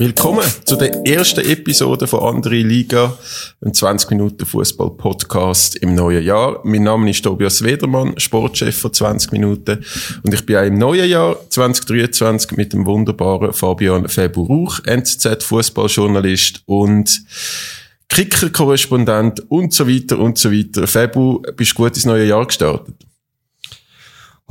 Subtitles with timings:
[0.00, 3.18] Willkommen zu der ersten Episode von Andere Liga,
[3.62, 6.58] ein 20 Minuten Fußball Podcast im neuen Jahr.
[6.64, 9.84] Mein Name ist Tobias Wedermann, Sportchef von 20 Minuten
[10.22, 15.44] und ich bin auch im neuen Jahr 2023 mit dem wunderbaren Fabian Febu Rauch, NZZ
[15.44, 17.22] Fußballjournalist und
[18.08, 20.86] Kicker-Korrespondent und so weiter und so weiter.
[20.86, 22.94] Febu, bist du gut ins neue Jahr gestartet?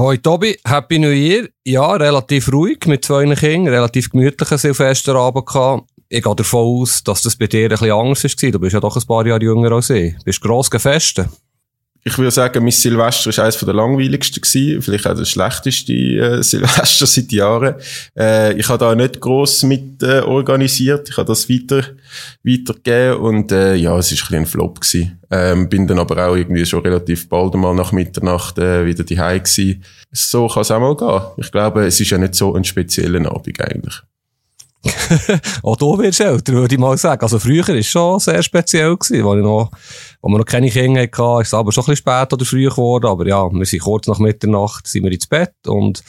[0.01, 1.49] Hoi Tobi, Happy New Year.
[1.65, 5.89] Ja, relativ ruhig mit zwei Kindern, relativ gemütlichen Silvesterabend gehabt.
[6.07, 8.51] Ich gehe davon aus, dass das bei dir ein bisschen anders war.
[8.51, 10.15] Du bist ja doch ein paar Jahre jünger als ich.
[10.23, 11.27] Bist du gross gefestet?
[12.03, 16.43] Ich würde sagen, mein Silvester war eines der langweiligsten gewesen, vielleicht auch das schlechteste äh,
[16.43, 17.75] Silvester seit Jahren.
[18.17, 21.83] Äh, ich habe da nicht gross mit äh, organisiert, ich habe das weiter
[22.43, 25.19] weitergegeben und äh, ja, es ist ein, ein Flop gewesen.
[25.31, 29.43] Ähm, bin dann aber auch irgendwie schon relativ bald mal nach Mitternacht äh, wieder daheim
[29.43, 29.83] gewesen.
[30.11, 31.21] So kann es auch mal gehen.
[31.37, 34.01] Ich glaube, es ist ja nicht so ein spezieller Abend eigentlich.
[35.63, 37.21] auch du wirst älter, würde ich mal sagen.
[37.21, 39.71] Also früher war es schon sehr speziell, gewesen, wo, ich noch,
[40.21, 41.41] wo wir noch keine Kinder hatten.
[41.41, 43.07] Ist es aber schon ein bisschen spät oder früh geworden.
[43.07, 45.53] Aber ja, wir sind kurz nach Mitternacht sind wir ins Bett.
[45.67, 46.01] Und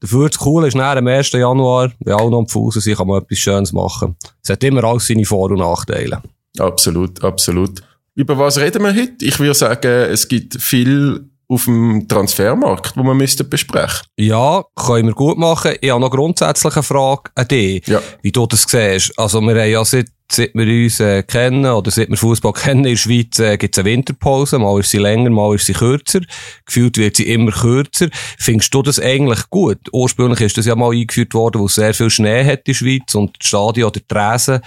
[0.00, 1.32] dafür das Coole ist, nach am 1.
[1.32, 4.16] Januar, wenn alle noch am Fuß sind, kann man etwas Schönes machen.
[4.42, 6.22] Es hat immer alles seine Vor- und Nachteile.
[6.58, 7.82] Absolut, absolut.
[8.14, 9.24] Über was reden wir heute?
[9.24, 14.06] Ich würde sagen, es gibt viel auf dem Transfermarkt, wo wir müssten besprechen.
[14.16, 15.74] Ja, können wir gut machen.
[15.80, 18.00] Ich habe noch grundsätzlich eine Frage an dich, ja.
[18.22, 19.16] wie du das siehst.
[19.18, 22.84] Also wir haben ja seit seit wir uns äh, kennen oder seit wir Fußball kennen
[22.84, 24.58] in der Schweiz, äh, gibt es eine Winterpause.
[24.58, 26.20] Mal ist sie länger, mal ist sie kürzer.
[26.64, 28.08] Gefühlt wird sie immer kürzer.
[28.38, 29.78] Findest du das eigentlich gut?
[29.92, 32.74] Ursprünglich ist das ja mal eingeführt worden, wo es sehr viel Schnee hat in der
[32.74, 34.60] Schweiz und die Stadien oder die Träsen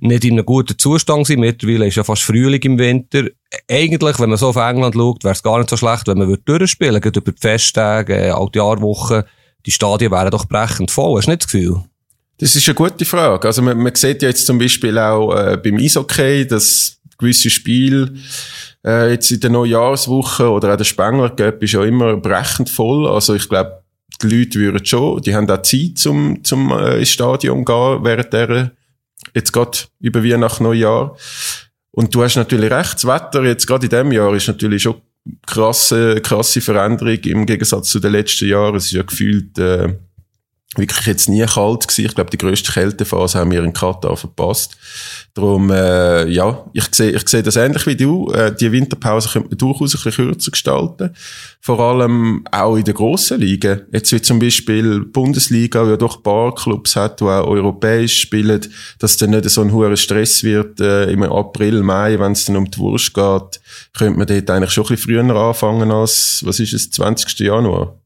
[0.00, 1.40] nicht in einem guten Zustand sind.
[1.40, 3.24] Mittlerweile ist ja fast Frühling im Winter.
[3.70, 6.38] Eigentlich, wenn man so auf England schaut, wäre es gar nicht so schlecht, wenn man
[6.44, 9.24] durchspielen würde, über die Festtage, äh, alte Jahrwochen.
[9.66, 11.18] Die Stadien wären doch brechend voll.
[11.18, 11.84] Hast du nicht das Gefühl?
[12.42, 13.46] Das ist eine gute Frage.
[13.46, 18.14] Also man, man sieht ja jetzt zum Beispiel auch äh, beim Eishockey, dass gewisse Spiele
[18.84, 23.06] äh, jetzt in der Neujahrswoche oder auch der Spengler Cup ist ja immer brechend voll.
[23.06, 23.84] Also ich glaube,
[24.20, 28.32] die Leute würden schon, die haben auch Zeit zum, zum äh, ins Stadion gehen während
[28.32, 28.72] der
[29.34, 31.16] jetzt gerade über Weihnachten Neujahr.
[31.92, 35.00] Und du hast natürlich recht, das Wetter jetzt gerade in diesem Jahr ist natürlich schon
[35.46, 38.74] krasse, krasse Veränderung im Gegensatz zu den letzten Jahren.
[38.74, 39.94] Es ist ja gefühlt äh,
[40.76, 42.06] wirklich jetzt nie kalt gewesen.
[42.06, 44.76] Ich glaube, die grösste Kältephase haben wir in Katar verpasst.
[45.34, 48.30] Darum, äh, ja, ich sehe ich sehe das ähnlich wie du.
[48.32, 51.14] Äh, die Winterpause könnte man durchaus ein bisschen kürzer gestalten.
[51.60, 53.82] Vor allem auch in den grossen Ligen.
[53.92, 58.20] Jetzt wie zum Beispiel Bundesliga, die ja doch ein paar Clubs hat, die auch europäisch
[58.20, 58.66] spielen,
[58.98, 62.56] dass dann nicht so ein hoher Stress wird äh, im April, Mai, wenn es dann
[62.56, 63.60] um die Wurst geht,
[63.96, 67.38] könnte man dort eigentlich schon ein bisschen früher anfangen als, was ist es, 20.
[67.40, 68.01] Januar.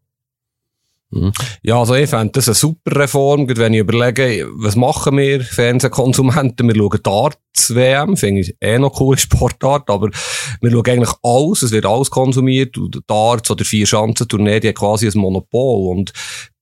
[1.16, 1.32] Mhm.
[1.62, 6.68] Ja, also ich fände das eine super Reform, wenn ich überlege, was machen wir Fernsehkonsumenten?
[6.68, 10.10] Wir schauen Darts-WM, finde ich eh noch coole Sportart, aber
[10.60, 15.06] wir schauen eigentlich alles, es wird alles konsumiert, und Darts oder Vier-Schanzen-Tournee, die haben quasi
[15.06, 16.12] ein Monopol und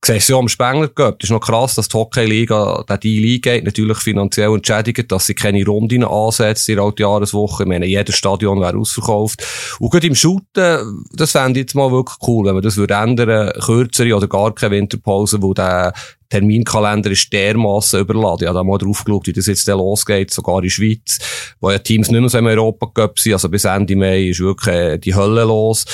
[0.06, 3.98] siehst ja am Spengler Cup, das ist noch krass, dass die Hockey-Liga die Liga natürlich
[3.98, 7.62] finanziell entschädigt, dass sie keine Runden ansetzt in der Jahreswoche.
[7.62, 9.42] Ich meine, jedes Stadion wäre ausverkauft.
[9.78, 12.94] Und gerade im Shooten, das fände ich jetzt mal wirklich cool, wenn man das würde
[12.94, 15.92] ändern, kürzere oder gar keine Winterpause, wo der
[16.28, 18.42] Terminkalender ist dermassen überladen.
[18.42, 21.18] Ich habe da mal drauf geschaut, wie das jetzt losgeht, sogar in der Schweiz,
[21.60, 24.74] wo ja Teams nicht mehr so im Europa-Cup sind, also bis Ende Mai ist wirklich
[24.74, 25.84] äh, die Hölle los.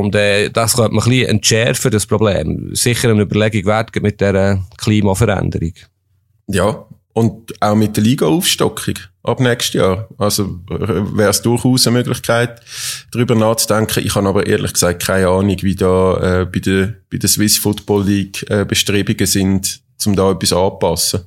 [0.00, 2.74] Und äh, das könnte man ein bisschen entschärfen, das Problem.
[2.74, 5.72] Sicher eine Überlegung wert mit dieser Klimaveränderung.
[6.48, 10.08] Ja, und auch mit der Liga-Aufstockung ab nächstes Jahr.
[10.18, 12.60] Also wäre es durchaus eine Möglichkeit,
[13.12, 14.04] darüber nachzudenken.
[14.04, 17.56] Ich habe aber ehrlich gesagt keine Ahnung, wie da äh, bei, der, bei der Swiss
[17.56, 21.20] Football League äh, Bestrebungen sind, um da etwas anzupassen.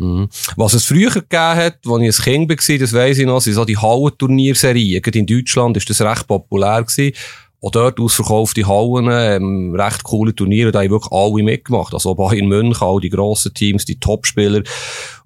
[0.00, 0.28] Mhm.
[0.56, 3.52] Was es früher gegeben hat, als ich ein Kind war, das weiss ich noch, sind
[3.52, 5.02] so die Hallenturnierserien.
[5.02, 7.14] Gerade in Deutschland ist das recht populär gewesen.
[7.62, 11.92] Auch dort ausverkaufte Hallen, ähm, recht coole Turniere, da haben wirklich alle mitgemacht.
[11.92, 14.62] Also Bayern München, all die grossen Teams, die Topspieler.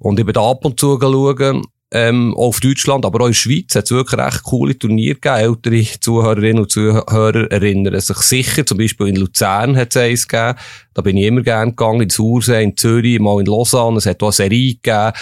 [0.00, 1.62] Und ich bin da ab und zu schauen,
[1.92, 5.14] ähm, auch auf Deutschland, aber auch in der Schweiz hat es wirklich recht coole Turniere
[5.14, 5.36] gegeben.
[5.36, 10.58] Ältere Zuhörerinnen und Zuhörer erinnern sich sicher, zum Beispiel in Luzern hat es eins gegeben.
[10.92, 13.98] Da bin ich immer gerne gegangen, in Sursee, in Zürich, mal in Lausanne.
[13.98, 15.12] Es hat auch eine Serie gegeben.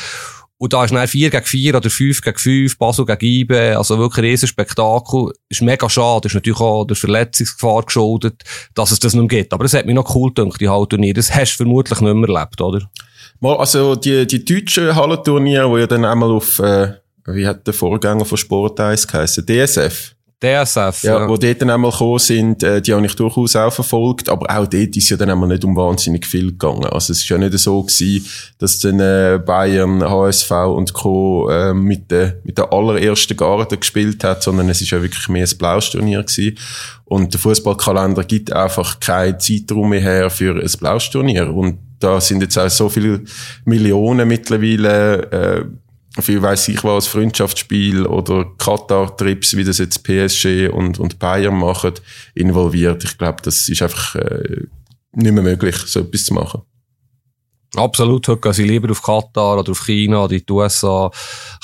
[0.62, 3.99] Und da ist dann 4 gegen 4 oder 5 gegen 5, Basel gegen IBE, also
[3.99, 5.32] wirklich ein riesen Spektakel.
[5.49, 9.53] Ist mega schade, ist natürlich auch der Verletzungsgefahr geschuldet, dass es das nicht mehr gibt.
[9.53, 11.15] Aber es hat mich noch cool gedacht, die Halturniere.
[11.15, 12.88] Das hast du vermutlich nicht mehr erlebt, oder?
[13.43, 16.93] Mal, also die, die deutschen Hallenturniere, die ja dann einmal auf, äh,
[17.27, 19.44] wie hat der Vorgänger von Sport 1 geheißen?
[19.44, 20.15] DSF.
[20.41, 21.03] DSF.
[21.03, 24.47] Ja, wo dort dann einmal gekommen sind, äh, die habe ich durchaus auch verfolgt, aber
[24.49, 26.85] auch dort ist ja dann einmal nicht um wahnsinnig viel gegangen.
[26.85, 28.25] Also es ist ja nicht so gewesen,
[28.59, 31.50] dass dann äh, Bayern, HSV und Co.
[31.50, 35.49] Äh, mit der mit der allerersten Garde gespielt hat, sondern es ist ja wirklich mehr
[35.49, 36.56] ein Blausturnier gewesen.
[37.06, 41.53] Und der Fußballkalender gibt einfach keinen Zeitraum mehr her für ein Blausturnier.
[41.53, 43.22] Und da sind jetzt auch so viele
[43.64, 45.64] Millionen mittlerweile äh,
[46.20, 51.94] für weiss ich was, Freundschaftsspiel oder Katar-Trips, wie das jetzt PSG und, und Bayern machen,
[52.34, 53.02] involviert.
[53.04, 54.66] Ich glaube, das ist einfach äh,
[55.12, 56.62] nicht mehr möglich, so etwas zu machen.
[57.74, 61.10] Absolut, heute gehen sie lieber auf Katar oder auf China oder in die USA,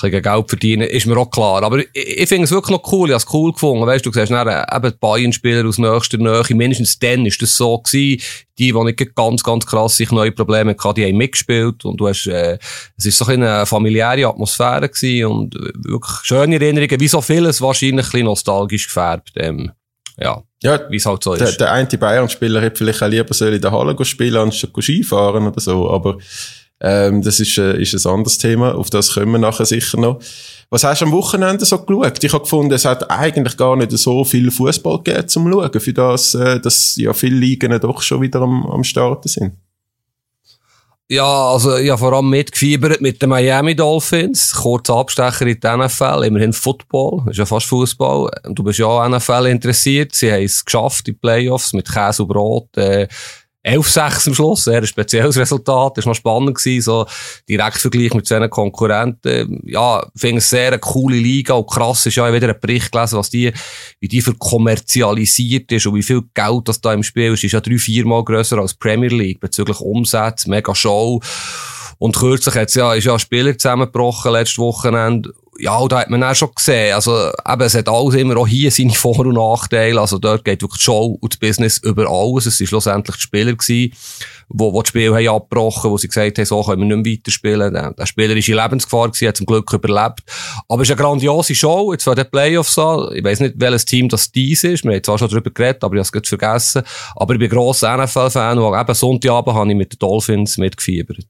[0.00, 1.62] ein Geld verdienen, ist mir auch klar.
[1.62, 3.87] Aber ich, ich finde es wirklich noch cool, ich habe es cool gefunden.
[3.87, 7.76] Weißt du, du siehst dann eben Bayern-Spieler aus nächster Nähe, mindestens dann ist das so
[7.78, 8.22] gewesen,
[8.58, 12.08] die, die nicht ganz, ganz krass sich neue Probleme hatten, die haben mitgespielt und du
[12.08, 12.58] hast, äh,
[12.96, 18.06] es ist so eine familiäre Atmosphäre gewesen und wirklich schöne Erinnerungen, wie so vieles wahrscheinlich
[18.06, 19.32] ein bisschen nostalgisch gefärbt.
[19.37, 19.72] Ähm,
[20.16, 21.60] ja, Ja, wie es halt so der, ist.
[21.60, 25.60] der eine Bayern-Spieler hätte vielleicht auch lieber sollen in der Halle spielen, anstatt Skifahren oder
[25.60, 26.19] so, aber
[26.81, 30.20] ähm, das ist, äh, ist ein anderes Thema, auf das kommen wir nachher sicher noch.
[30.70, 32.22] Was hast du am Wochenende so geschaut?
[32.22, 35.93] Ich habe gefunden, es hat eigentlich gar nicht so viel Fußball gegeben zum Schauen, für
[35.93, 39.52] das, äh, dass ja viele Ligen doch schon wieder am, am Starten sind.
[41.10, 44.52] Ja, also ich habe vor allem mitgefiebert mit den Miami Dolphins.
[44.52, 48.31] Kurzer Abstecher in die NFL, immerhin Football, ist ja fast Fußball.
[48.44, 50.14] Du bist ja auch NFL interessiert.
[50.14, 52.76] Sie haben es geschafft, die Playoffs mit Käse und Brot.
[52.76, 53.08] Äh,
[53.69, 55.97] 11-6 am Schluss, sehr ein spezielles Resultat.
[55.97, 57.06] Das war noch spannend gewesen, so
[57.49, 59.61] Direktvergleich mit seinen Konkurrenten.
[59.65, 62.93] Ja, finde es sehr eine coole Liga und krass ist ja, ich wieder einen Bericht
[62.93, 63.53] gelesen, was die,
[64.00, 67.44] wie die verkommerzialisiert ist und wie viel Geld das da im Spiel ist.
[67.44, 71.20] Ist ja drei, viermal grösser als Premier League bezüglich Umsatz, mega Show.
[71.99, 75.33] Und kürzlich hat's ja, ist ja ein Spieler zusammengebrochen letztes Wochenende.
[75.61, 76.95] Ja, da hat man auch schon gesehen.
[76.95, 80.00] Also, eben, es hat alles immer auch hier seine Vor- und Nachteile.
[80.00, 82.47] Also, dort geht wirklich die Show und das Business über alles.
[82.47, 83.93] Es waren schlussendlich die Spieler gewesen,
[84.49, 87.15] wo, wo das Spiel haben abgebrochen, wo sie gesagt haben, so können wir nicht mehr
[87.17, 87.75] weiterspielen.
[87.75, 90.23] Der, der Spieler ist in Lebensgefahr gewesen, hat zum Glück überlebt.
[90.69, 91.91] Aber es ist eine grandiose Show.
[91.91, 93.09] Jetzt werden die Playoffs an.
[93.17, 94.85] Ich weiss nicht, welches Team das dies ist.
[94.85, 96.85] Wir haben zwar schon darüber geredet, aber ich habe es vergessen.
[97.17, 101.27] Aber ich bin grosser NFL-Fan und eben Sonntagabend habe ich mit den Dolphins mitgefiebert.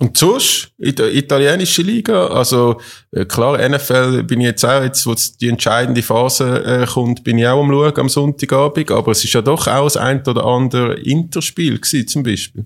[0.00, 2.80] Und sonst, in der italienischen Liga, also
[3.10, 7.38] äh, klar, NFL bin ich jetzt auch, jetzt wo die entscheidende Phase äh, kommt, bin
[7.38, 10.44] ich auch am Schauen am Sonntagabend, aber es ist ja doch auch das ein oder
[10.44, 12.64] andere Interspiel gewesen, zum Beispiel.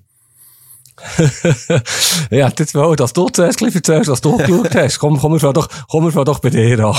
[2.31, 4.99] ja, jetzt wollen, dass du zuerst erzählst, was du geschaut hast.
[4.99, 6.97] Komm, komm, wir doch, komm, wir doch bei dir an.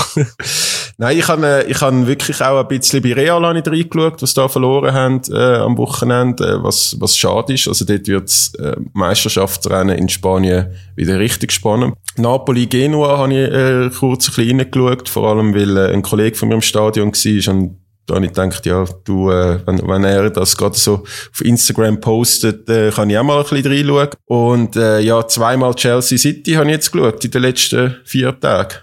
[0.96, 4.34] Nein, ich habe äh, ich habe wirklich auch ein bisschen bei Real ich reingeschaut, was
[4.34, 7.66] da verloren haben äh, am Wochenende, äh, was, was schade ist.
[7.66, 11.94] Also dort wird das äh, Meisterschaftsrennen in Spanien wieder richtig spannend.
[12.16, 16.36] Napoli, Genua habe ich äh, kurz ein bisschen reingeschaut, vor allem weil äh, ein Kollege
[16.36, 20.04] von mir im Stadion war und da habe ich gedacht, ja, du, äh, wenn, wenn
[20.04, 24.10] er das gerade so auf Instagram postet, äh, kann ich auch mal ein bisschen reinschauen.
[24.26, 28.74] Und äh, ja, zweimal Chelsea City habe ich jetzt geschaut in den letzten vier Tagen.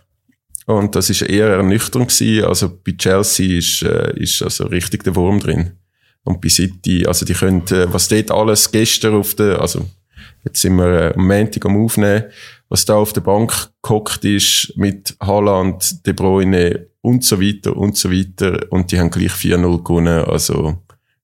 [0.71, 2.45] Und das ist eher ernüchternd gewesen.
[2.45, 5.71] Also bei Chelsea ist, äh, ist also richtig der Wurm drin.
[6.23, 9.87] Und bei City, also die können, äh, was dort alles gestern auf der, also
[10.45, 12.25] jetzt sind wir äh, am Montag am Aufnehmen,
[12.69, 17.97] was da auf der Bank gehockt ist mit Haaland, De Bruyne und so weiter und
[17.97, 18.67] so weiter.
[18.69, 20.25] Und die haben gleich 4-0 gewonnen.
[20.25, 20.77] Also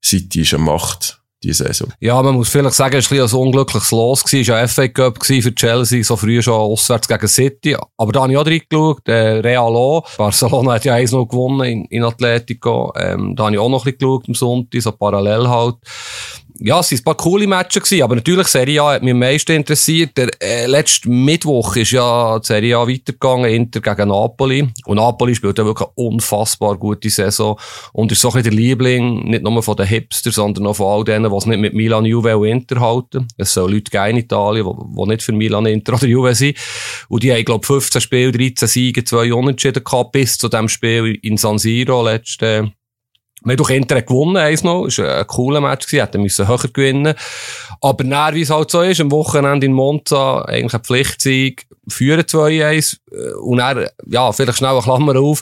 [0.03, 1.91] City ist eine Macht diese Saison.
[1.99, 4.23] Ja, man muss vielleicht sagen, es war ein, ein unglückliches Los.
[4.25, 7.77] Es war ja FA Cup für Chelsea, so früh schon auswärts gegen City.
[7.97, 10.09] Aber da habe ich auch reingeschaut, äh, Real auch.
[10.17, 12.93] Barcelona hat ja 1-0 gewonnen in, in Atletico.
[12.97, 15.75] Ähm, da habe ich auch noch ein bisschen geschaut am Sonntag, so parallel halt.
[16.59, 19.19] Ja, es waren ein paar coole Matches gewesen, aber natürlich Serie A hat mich am
[19.19, 20.17] meisten interessiert.
[20.17, 24.67] Der äh, letzte Mittwoch ist ja die Serie A weitergegangen, Inter gegen Napoli.
[24.85, 27.59] Und Napoli spielt ja wirklich eine unfassbar gute Saison
[27.93, 31.03] und ist so ein der Liebling, nicht nur von den Hipsters, sondern auch von all
[31.03, 33.27] denen, die es nicht mit Milan, Juve und Inter halten.
[33.37, 36.57] Es soll Leute geben in Italien, die, die nicht für Milan, Inter oder Juve sind.
[37.07, 40.69] Und die haben, glaube ich, 15 Spiele, 13 Siege, 2 Unentschieden gehabt, bis zu dem
[40.69, 42.71] Spiel in San Siro letzte
[43.47, 44.85] wir haben durch Inter gewonnen, eins noch.
[44.87, 47.13] Es war ein cooler Match gewesen, hätten müssen höher gewinnen.
[47.81, 52.97] Aber wie es halt so ist, am Wochenende in Monza, eigentlich ein Pflichtsieg, führen 2-1.
[53.41, 55.41] Und dann, ja, vielleicht schnell eine Klammer auf.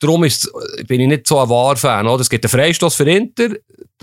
[0.00, 0.50] Darum ist,
[0.88, 2.22] bin ich nicht so ein Wahr-Fan, oder?
[2.22, 3.50] Es gibt einen Freistoß für Inter.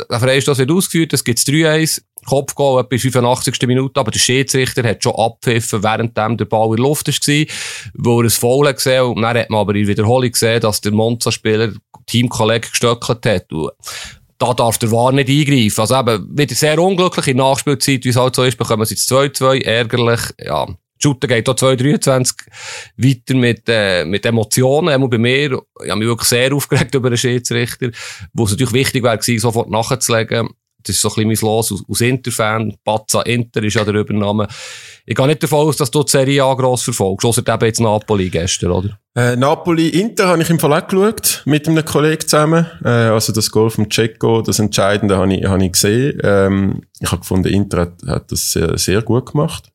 [0.10, 2.01] Der Freistoß wird ausgeführt, es gibt 3-1.
[2.25, 3.67] Kopfgoal etwa 85.
[3.67, 7.46] Minute, aber der Schiedsrichter hat schon abpfiffen, während der Ball in der Luft war,
[7.94, 10.91] wo er es faul gesehen und dann hat man aber in Wiederholung gesehen, dass der
[10.91, 11.72] Monza-Spieler
[12.08, 13.52] Teamkollege gestöckelt hat.
[13.52, 13.72] Und
[14.38, 15.82] da darf der War nicht eingreifen.
[15.82, 19.12] Also eben, wieder sehr unglücklich in Nachspielzeit, wie es halt so ist, bekommen sie jetzt
[19.12, 20.68] 2-2, ärgerlich, ja.
[21.00, 22.34] Shooter geht auch 2-23
[22.98, 24.90] weiter mit, äh, mit Emotionen.
[24.90, 27.92] Einmal bei mir, ich habe mich wirklich sehr aufgeregt über den Schiedsrichter,
[28.34, 30.50] wo es natürlich wichtig wäre sofort nachzulegen.
[30.88, 32.74] Das ist so ein bisschen mein Los aus, aus Interfan.
[32.84, 34.48] Pazza Inter ist ja der Übernahme.
[35.06, 37.79] Ich gehe nicht davon aus, dass du die Serie A gross verfolgst, außer eben jetzt
[37.79, 39.00] Napoli gestern, oder?
[39.15, 42.67] Äh, Napoli Inter habe ich im Verlag geschaut, mit einem Kollegen zusammen.
[42.84, 46.20] Äh, also das Goal vom Cecco, das Entscheidende habe ich, habe ich gesehen.
[46.24, 49.72] Ähm, ich habe gefunden, Inter hat, hat das sehr, sehr gut gemacht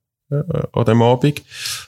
[0.73, 1.43] an dem Abend.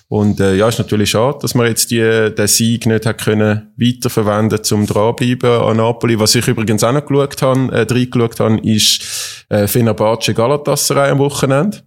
[0.09, 3.73] Und äh, ja, ist natürlich schade, dass man jetzt die, den Sieg nicht hat können
[3.77, 6.19] weiterverwenden zum dranbleiben an Napoli.
[6.19, 11.19] Was ich übrigens auch noch geschaut habe, äh, reingeschaut habe, ist äh, Fenerbahce Galatasaray am
[11.19, 11.83] Wochenende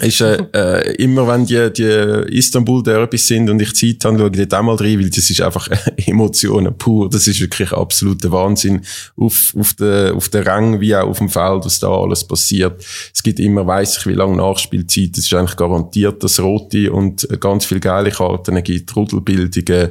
[0.00, 4.36] ist äh, äh, immer, wenn die, die Istanbul-Derbys sind und ich Zeit habe, schaue ich
[4.36, 5.68] dort einmal rein, weil das ist einfach
[6.06, 7.10] Emotionen pur.
[7.10, 8.82] Das ist wirklich absoluter Wahnsinn.
[9.16, 12.84] Auf, auf der, auf der Rang wie auch auf dem Feld, was da alles passiert.
[13.12, 15.18] Es gibt immer, weiss ich, wie lange Nachspielzeit.
[15.18, 19.90] Es ist eigentlich garantiert, dass rote und ganz viele geile Karten gibt, Rudelbildungen.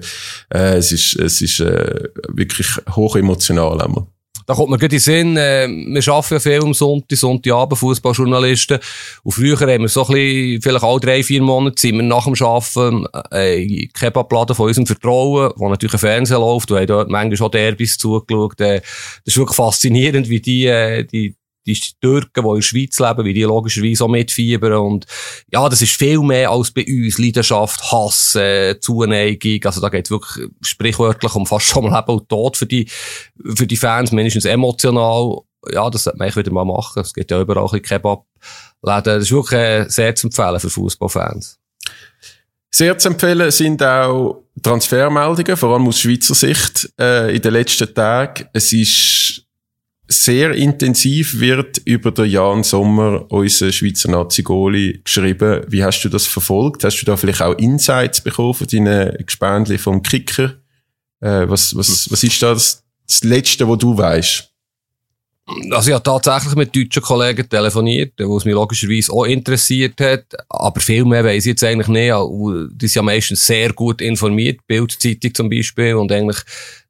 [0.54, 4.08] Äh, es ist, es ist äh, wirklich hoch emotional einmal.
[4.48, 7.78] Da kommt mir gerade in den Sinn, äh, wir arbeiten ja viel am Sonntag, Sonntagabend,
[7.80, 8.80] Fußballjournalisten.
[9.24, 12.24] Und früher haben wir so ein bisschen, vielleicht alle drei, vier Monate, sind wir nach
[12.24, 17.10] dem Arbeiten, äh, Kebabladen von unserem Vertrauen, wo natürlich ein Fernseher läuft, und haben dort
[17.10, 18.62] manchmal auch Derbys zugeschaut.
[18.62, 18.80] Äh,
[19.26, 21.36] das ist wirklich faszinierend, wie die, äh, die,
[21.74, 24.74] die Türken, die in der Schweiz leben, wie die logischerweise auch mitfiebern.
[24.74, 25.06] Und
[25.52, 27.18] ja, das ist viel mehr als bei uns.
[27.18, 29.60] Leidenschaft, Hass, äh, Zuneigung.
[29.64, 32.90] Also da geht wirklich sprichwörtlich um fast schon Leben und Tod für die,
[33.56, 35.42] für die Fans, mindestens emotional.
[35.72, 37.02] Ja, das sollte man wieder mal machen.
[37.02, 39.04] Es gibt ja überall ein Kebab-Läden.
[39.04, 41.60] Das ist wirklich äh, sehr zu empfehlen für Fußballfans.
[42.70, 47.94] Sehr zu empfehlen sind auch Transfermeldungen, vor allem aus Schweizer Sicht, äh, in den letzten
[47.94, 48.48] Tagen.
[48.54, 49.47] Es ist
[50.08, 55.64] sehr intensiv wird über den Jan Sommer, unser Schweizer Nazi-Goli, geschrieben.
[55.68, 56.84] Wie hast du das verfolgt?
[56.84, 60.56] Hast du da vielleicht auch Insights bekommen von deinen Gespendli vom Kicker?
[61.20, 64.50] Äh, was, was, was ist da das, das Letzte, was du weißt?
[65.72, 70.26] Also ich habe tatsächlich mit deutschen Kollegen telefoniert, wo es mich logischerweise auch interessiert hat,
[70.50, 72.14] aber viel mehr weiss ich jetzt eigentlich nicht.
[72.74, 76.38] Die sind ja meistens sehr gut informiert, Bildzeitung zum Beispiel, und eigentlich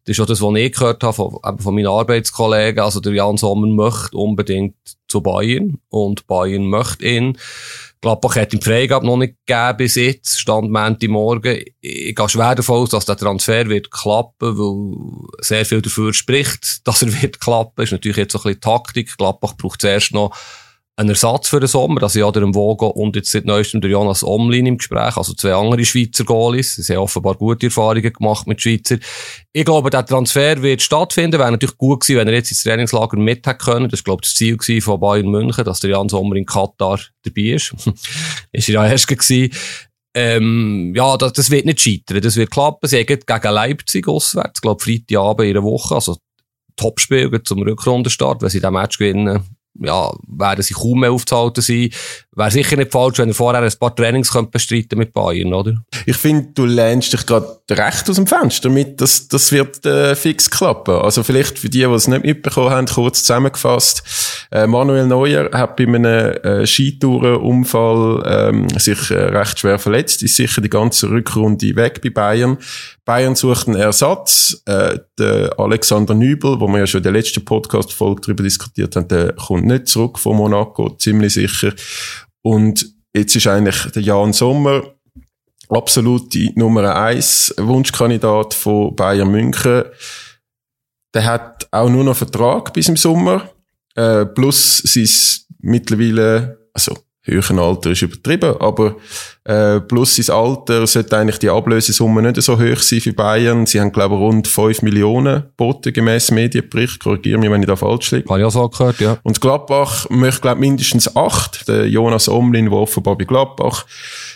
[0.08, 2.82] das ist auch das, was ich gehört habe von, von meinen Arbeitskollegen.
[2.82, 4.76] Also der Jan Sommer möchte unbedingt
[5.10, 7.38] zu Bayern und Bayern möchte ihn.
[8.00, 11.62] Gladbach hat ihm Freigabe noch nicht gegeben bis jetzt, stand Montag morgen.
[11.82, 16.80] Ich gehe schwer davon aus, dass der Transfer wird klappen, weil sehr viel dafür spricht,
[16.88, 17.84] dass er wird klappen.
[17.84, 19.18] Ist natürlich jetzt so ein bisschen Taktik.
[19.18, 20.34] Gladbach braucht zuerst noch
[21.00, 22.02] ein Ersatz für den Sommer.
[22.02, 25.54] Also ja, der Vogo und jetzt seit neuestem der Jonas Omlin im Gespräch, also zwei
[25.54, 26.76] andere Schweizer Goalies.
[26.76, 28.98] Sie haben offenbar gute Erfahrungen gemacht mit Schweizer.
[29.54, 31.40] Ich glaube, der Transfer wird stattfinden.
[31.40, 33.90] Wäre natürlich gut gewesen, wenn er jetzt ins Trainingslager mit hätte können.
[33.90, 37.00] Das war, glaube ich, das Ziel von Bayern München, dass der Jan Sommer in Katar
[37.24, 37.76] dabei ist.
[38.52, 39.54] ist er ja erst gewesen.
[40.16, 42.22] Ähm, ja, das, das wird nicht scheitern.
[42.22, 42.90] Das wird klappen.
[42.90, 46.18] Sie haben gegen Leipzig auswärts, glaube Freitagabend in einer Woche, also
[46.76, 51.90] Topspiel zum Rückrundenstart, wenn sie den Match gewinnen ja, werden sie kaum mehr aufzuhalten sein.
[52.38, 55.84] Wäre sicher nicht falsch, wenn er vorher ein paar Trainings könnte bestreiten mit Bayern, oder?
[56.06, 60.16] Ich finde, du lehnst dich gerade recht aus dem Fenster mit, das, das wird äh,
[60.16, 60.94] fix klappen.
[60.94, 64.04] Also vielleicht für die, die es nicht mitbekommen haben, kurz zusammengefasst.
[64.52, 70.36] Äh, Manuel Neuer hat bei einem äh, Skitourenunfall ähm, sich äh, recht schwer verletzt, ist
[70.36, 72.60] sicher die ganze Rückrunde weg bei Bayern.
[73.04, 74.62] Bayern sucht einen Ersatz.
[74.66, 79.08] Äh, der Alexander Nübel, wo wir ja schon in der letzten Podcast-Folge darüber diskutiert haben,
[79.08, 81.74] der kommt nicht zurück von Monaco, ziemlich sicher.
[82.48, 84.82] Und jetzt ist eigentlich der Jan Sommer
[85.68, 89.84] absolut die Nummer eins Wunschkandidat von Bayern München.
[91.14, 93.50] Der hat auch nur noch Vertrag bis im Sommer.
[93.96, 98.96] Äh, plus sein mittlerweile, also höheren Alter ist übertrieben, aber
[99.48, 103.66] äh, plus sein Alter sollte eigentlich die Ablösesumme nicht so hoch sein für Bayern.
[103.66, 107.00] Sie haben, glaube ich, rund 5 Millionen geboten, gemäss Medienbericht.
[107.00, 108.30] Korrigiere mich, wenn ich da falsch liege.
[108.30, 109.18] Habe ich auch so gehört, ja.
[109.24, 111.66] Und Gladbach möchte, glaube ich, mindestens 8.
[111.70, 113.86] Der Jonas Omlin, der offenbar bei Gladbach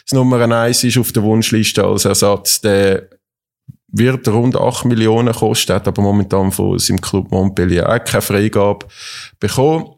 [0.06, 3.10] das Nummer 1 ist auf der Wunschliste als Ersatz, der
[3.90, 8.88] wird rund 8 Millionen kosten, hat aber momentan von seinem Club Montpellier auch keine Freigabe
[9.42, 9.90] bekommen.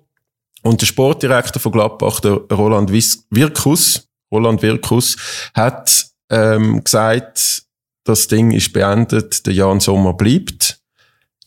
[0.63, 5.15] Und der Sportdirektor von Gladbach, der Roland Wirkus, Roland Wirkus,
[5.53, 7.63] hat ähm, gesagt,
[8.03, 10.79] das Ding ist beendet, der Jan Sommer bleibt.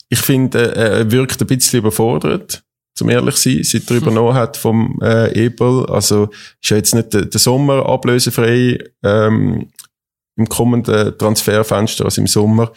[0.09, 2.63] Ich finde, er wirkt ein bisschen überfordert,
[2.95, 5.87] zum ehrlich sein, seit er übernommen hat vom äh, Ebel.
[5.87, 6.31] Also
[6.63, 9.69] ist ja jetzt nicht der, der Sommer ablösefrei ähm,
[10.37, 12.73] im kommenden Transferfenster, also im Sommer.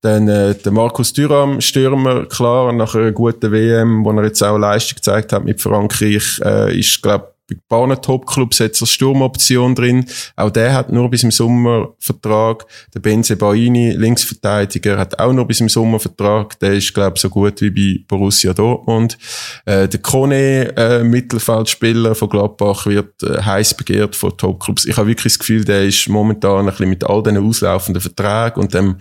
[0.00, 4.58] Dann äh, der Markus Thuram, Stürmer, klar, nach einer guten WM, wo er jetzt auch
[4.58, 10.06] Leistung gezeigt hat mit Frankreich, äh, ist, glaube bei paar Top-Clubs hat er Sturmoption drin.
[10.34, 12.64] Auch der hat nur bis im Sommer Vertrag.
[12.94, 16.58] Der Benze Baini, Linksverteidiger, hat auch nur bis im Sommer Vertrag.
[16.60, 19.18] Der ist, glaube ich, so gut wie bei Borussia Dortmund.
[19.66, 24.86] Äh, der Kone, äh, Mittelfeldspieler von Gladbach, wird äh, heiß begehrt von Top-Clubs.
[24.86, 28.62] Ich habe wirklich das Gefühl, der ist momentan ein bisschen mit all diesen auslaufenden Verträgen
[28.62, 28.96] und dem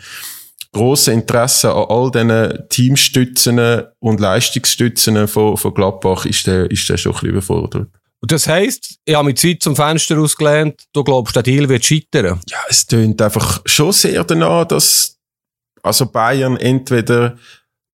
[0.74, 6.98] grosse Interesse an all diesen Teamstützen und Leistungsstützen von, von Gladbach ist der, ist der
[6.98, 7.88] schon ein bisschen überfordert.
[8.24, 11.84] Und das heisst, ich habe mir Zeit zum Fenster ausgelehnt, du glaubst, der Deal wird
[11.84, 12.40] scheitern?
[12.50, 15.20] Ja, es tönt einfach schon sehr danach, dass
[15.82, 17.36] also Bayern entweder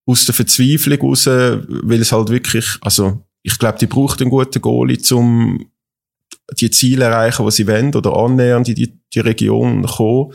[0.05, 4.61] aus der Verzweiflung raus, weil es halt wirklich, also ich glaube, die braucht einen guten
[4.61, 5.71] Goalie, um
[6.59, 10.31] die Ziele erreichen, die sie wollen, oder annähernd in die, die Region kommen.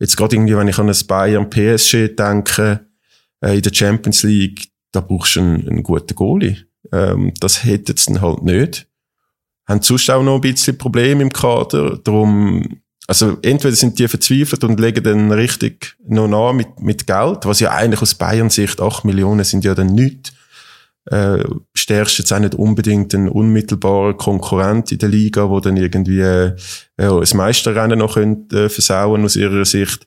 [0.00, 2.84] Jetzt gerade irgendwie, wenn ich an ein Bayern PSG denke,
[3.44, 6.66] äh, in der Champions League, da brauchst du einen, einen guten Goalie.
[6.90, 8.89] Ähm, das hätte es dann halt nicht
[9.70, 11.98] haben sonst auch noch ein bisschen Probleme im Kader.
[12.02, 17.46] Darum, also entweder sind die verzweifelt und legen dann richtig noch nach mit, mit Geld,
[17.46, 20.32] was ja eigentlich aus Bayern Sicht 8 Millionen sind ja dann nichts.
[21.06, 26.20] Äh, stärkst jetzt auch nicht unbedingt einen unmittelbaren Konkurrent in der Liga, wo dann irgendwie
[26.20, 26.56] äh,
[26.96, 30.06] das Meisterrennen noch könnte, äh, versauen aus ihrer Sicht.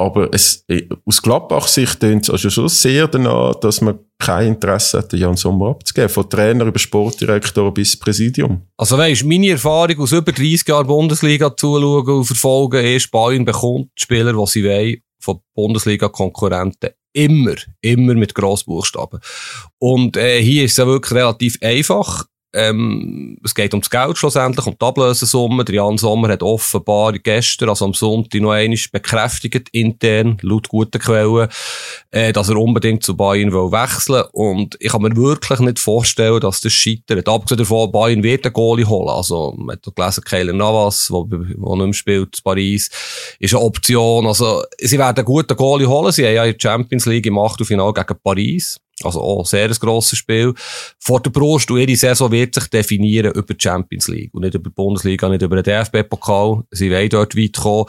[0.00, 4.96] Aber es, äh, aus Gladbach-Sicht tönt es also schon sehr danach, dass man kein Interesse
[4.98, 6.08] hat, Jan Sommer abzugeben.
[6.08, 8.62] Von Trainer über Sportdirektor bis Präsidium.
[8.78, 13.90] Also weisst, meine Erfahrung aus über 30 Jahren Bundesliga zuschauen und verfolgen ist, Bayern bekommt
[13.94, 16.90] Spieler, die sie wollen, von Bundesliga-Konkurrenten.
[17.12, 19.20] Immer, immer mit Grossbuchstaben.
[19.78, 22.24] Und äh, hier ist es ja wirklich relativ einfach.
[22.52, 25.64] Ähm, es geht ums Geld schlussendlich, um die Ablösesumme.
[25.64, 31.00] Der Jan Sommer hat offenbar gestern, also am Sonntag, noch einmal bekräftigt, intern, laut guten
[31.00, 31.48] Quellen,
[32.10, 36.40] äh, dass er unbedingt zu Bayern will wechseln Und ich kann mir wirklich nicht vorstellen,
[36.40, 37.28] dass das scheitert.
[37.28, 39.10] Abgesehen davon, Bayern wird einen Goalie holen.
[39.10, 42.90] Also, man hat gelesen, Keiler Navas, der, nicht mehr spielt, in Paris,
[43.38, 44.26] ist eine Option.
[44.26, 46.10] Also, sie werden einen guten Goalie holen.
[46.10, 50.18] Sie haben ja der Champions League im Achtelfinale gegen Paris also auch sehr ein grosses
[50.18, 50.54] Spiel.
[50.98, 54.54] Vor der Brust und ihre Saison wird sich definieren über die Champions League und nicht
[54.54, 56.62] über die Bundesliga, nicht über den DFB-Pokal.
[56.70, 57.86] Sie wollen dort weit kommen.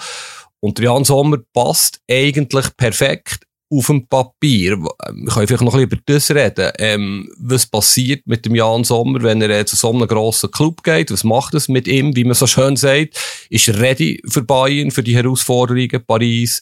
[0.59, 4.91] Und Jan Sommer passt eigentlich perfekt auf dem Papier, wir
[5.33, 9.23] können vielleicht noch ein bisschen über das reden, ähm, was passiert mit dem Jan Sommer,
[9.23, 12.33] wenn er zu so einem grossen Club geht, was macht es mit ihm, wie man
[12.33, 13.17] so schön sagt,
[13.49, 16.61] ist er ready für Bayern, für die Herausforderungen, Paris,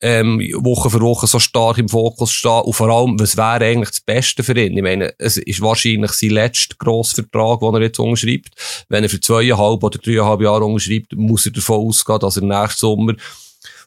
[0.00, 2.62] ähm, Woche für Woche so stark im Fokus stehen.
[2.62, 4.76] Und vor allem, was wäre eigentlich das Beste für ihn?
[4.76, 8.50] Ich meine, es ist wahrscheinlich sein letzter Grossvertrag, den er jetzt unterschreibt.
[8.88, 12.80] Wenn er für zweieinhalb oder dreieinhalb Jahre unterschreibt, muss er davon ausgehen, dass er nächsten
[12.80, 13.14] Sommer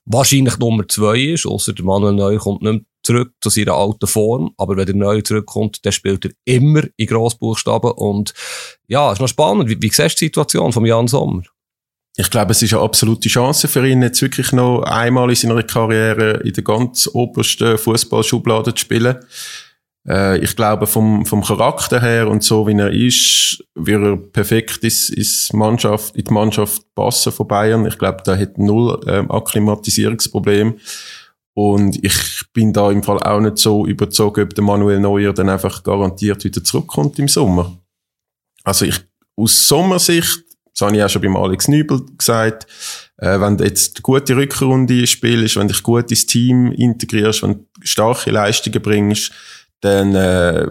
[0.05, 4.07] wahrscheinlich Nummer zwei ist, außer der Manuel Neu kommt nicht mehr zurück zu seiner alten
[4.07, 4.53] Form.
[4.57, 7.91] Aber wenn der Neu zurückkommt, dann spielt er immer in Grossbuchstaben.
[7.91, 8.33] Und
[8.87, 9.69] ja, ist noch spannend.
[9.69, 11.43] Wie, wie siehst du die Situation von Jan Sommer?
[12.17, 15.63] Ich glaube, es ist eine absolute Chance für ihn, jetzt wirklich noch einmal in seiner
[15.63, 19.17] Karriere in der ganz obersten Fußballschublade zu spielen.
[20.07, 24.83] Äh, ich glaube, vom, vom Charakter her und so, wie er ist, wird er perfekt
[24.83, 27.85] ins, ins Mannschaft, in die Mannschaft passen von Bayern.
[27.85, 30.79] Ich glaube, da hat null ähm, Akklimatisierungsproblem.
[31.53, 35.49] Und ich bin da im Fall auch nicht so überzogen, ob der Manuel Neuer dann
[35.49, 37.77] einfach garantiert wieder zurückkommt im Sommer.
[38.63, 38.99] Also ich,
[39.35, 42.67] aus Sommersicht, das habe ich auch schon beim Alex Nübel gesagt,
[43.17, 47.43] äh, wenn du jetzt eine gute Rückrunde spielst, wenn du dich gut ins Team integrierst,
[47.43, 49.33] wenn du starke Leistungen bringst,
[49.81, 50.67] dann äh,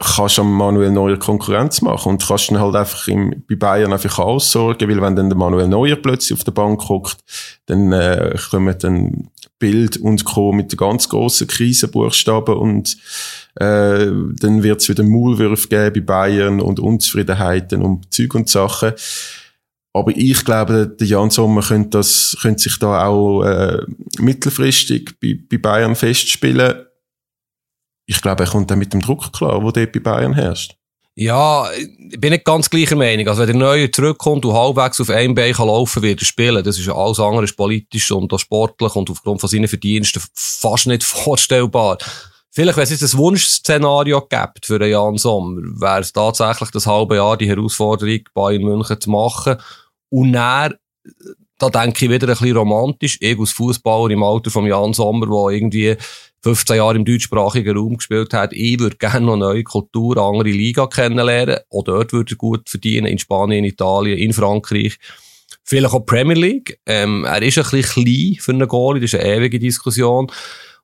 [0.00, 4.18] kannst du Manuel Neuer Konkurrenz machen und kannst dann halt einfach im, bei Bayern einfach
[4.18, 7.18] aussorgen, weil wenn dann der Manuel Neuer plötzlich auf der Bank guckt,
[7.66, 10.52] dann äh, kommen dann Bild und Co.
[10.52, 12.96] mit den ganz grossen Krisenbuchstaben und
[13.56, 14.06] äh,
[14.40, 18.92] dann wird es wieder Maulwürfe geben bei Bayern und Unzufriedenheiten und Zeug und Sachen.
[19.92, 23.78] Aber ich glaube, der Jan Sommer könnte, das, könnte sich da auch äh,
[24.18, 26.74] mittelfristig bei, bei Bayern festspielen
[28.06, 30.76] ich glaube, er kommt dann mit dem Druck klar, wo dort bei Bayern herrscht.
[31.16, 33.28] Ja, ich bin nicht ganz gleicher Meinung.
[33.28, 36.64] Also, wenn der Neue zurückkommt und halbwegs auf einem Bein kann laufen wird er spielen.
[36.64, 40.20] Das ist ja alles andere ist politisch und auch sportlich und aufgrund von seinen Verdiensten
[40.34, 41.98] fast nicht vorstellbar.
[42.50, 46.86] Vielleicht, wenn es jetzt ein Wunschszenario gibt für einen Jan Sommer, wäre es tatsächlich das
[46.86, 49.56] halbe Jahr die Herausforderung, Bayern München zu machen.
[50.08, 50.74] Und dann,
[51.58, 55.26] da denke ich wieder ein bisschen romantisch, ich als Fußballer im Alter von Jan Sommer,
[55.26, 55.96] der irgendwie
[56.44, 58.52] 15 Jahre im deutschsprachigen Raum gespielt hat.
[58.52, 61.56] Ich würde gerne noch neue Kultur, andere Liga kennenlernen.
[61.70, 64.98] Auch dort würde er gut verdienen, in Spanien, in Italien, in Frankreich.
[65.64, 66.78] Vielleicht auch Premier League.
[66.84, 70.30] Ähm, er ist ein bisschen klein für einen Goalie, das ist eine ewige Diskussion.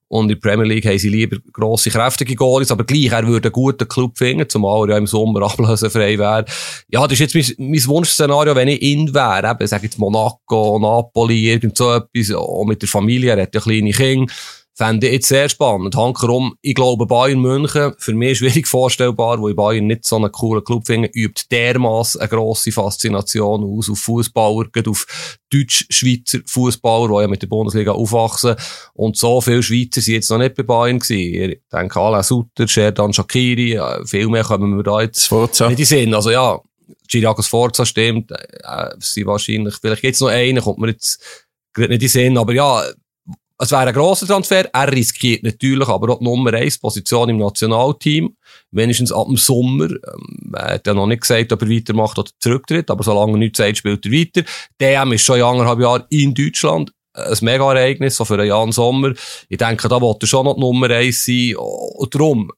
[0.09, 3.49] Und in der Premier League haben sie lieber grosse, kräftige Goalies, aber gleich, er würde
[3.49, 6.47] einen guten Club finden, zumal er ja im Sommer ablösenfrei wäre.
[6.89, 10.79] Ja, das ist jetzt mein, mein Wunschszenario, wenn ich ihn wäre, eben, sag jetzt Monaco,
[10.81, 14.33] Napoli, irgend so etwas, auch mit der Familie, er hat ja kleine Kinder
[14.81, 15.95] Fände ich jetzt sehr spannend.
[15.95, 20.33] Hankerum, ich glaube, Bayern München, für mich schwierig vorstellbar, wo ich Bayern nicht so einen
[20.33, 27.21] coolen Club finde, übt dermaßen eine grosse Faszination aus auf Fußballer, auf Deutsch-Schweizer Fußballer, die
[27.21, 28.57] ja mit der Bundesliga aufwachsen.
[28.95, 31.51] Und so viele Schweizer sind jetzt noch nicht bei Bayern gewesen.
[31.51, 35.69] Ich denke, Alain Sutter, Sherdan Shakiri, viel mehr kommen wir da jetzt Forza.
[35.69, 36.15] nicht in Sinn.
[36.15, 36.59] Also ja,
[37.07, 41.23] Giriakos Forza stimmt, äh, sie wahrscheinlich, vielleicht jetzt noch einen, kommt mir jetzt
[41.75, 42.83] gerade nicht in Sinn, aber ja,
[43.63, 44.71] es wäre ein grosser Transfer.
[44.73, 48.35] Er riskiert natürlich aber auch die Nummer 1 Position im Nationalteam.
[48.71, 49.91] Wenigstens ab dem Sommer.
[49.91, 52.91] Ähm, er hat ja noch nicht gesagt, ob er weitermacht oder zurücktritt.
[52.91, 54.43] Aber solange er nichts sagt, spielt er weiter.
[54.81, 56.91] DM ist schon in anderthalb Jahren in Deutschland.
[57.13, 59.13] Ein mega Ereignis, so für einen Jan Sommer.
[59.51, 61.55] Ich denke, da wollte er schon noch die Nummer 1 sein.
[61.57, 62.51] Und darum,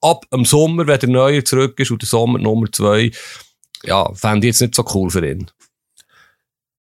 [0.00, 3.10] ab dem Sommer, wenn der Neue zurück ist und der Sommer Nummer 2,
[3.84, 5.50] ja, fände ich jetzt nicht so cool für ihn.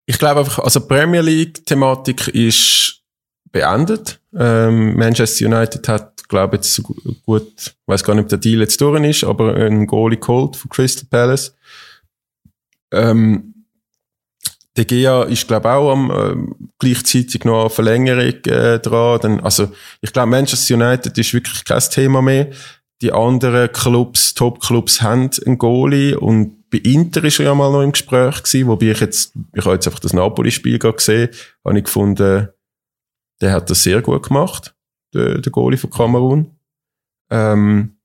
[0.05, 3.01] Ich glaube einfach, also Premier League-Thematik ist
[3.55, 4.19] beendet.
[4.37, 6.83] Ähm, Manchester United hat, glaube ich, jetzt
[7.25, 10.69] gut, weiß gar nicht, ob der Deal jetzt durch ist, aber ein Goalie geholt von
[10.69, 11.55] Crystal Palace.
[12.91, 13.53] Ähm,
[14.75, 19.19] der Gea ist, glaube auch am, äh, gleichzeitig noch eine Verlängerung äh, dran.
[19.21, 22.49] Dann, also, ich glaube, Manchester United ist wirklich kein Thema mehr.
[23.01, 27.83] Die anderen Clubs, Top-Clubs haben einen Goalie und bei Inter ist er ja mal noch
[27.83, 31.29] im Gespräch gewesen, wobei ich jetzt, ich habe jetzt einfach das Napoli-Spiel gesehen,
[31.63, 32.49] habe ich gefunden,
[33.41, 34.75] der hat das sehr gut gemacht,
[35.13, 36.51] der, der Goalie von Kamerun.
[37.29, 37.97] Ähm,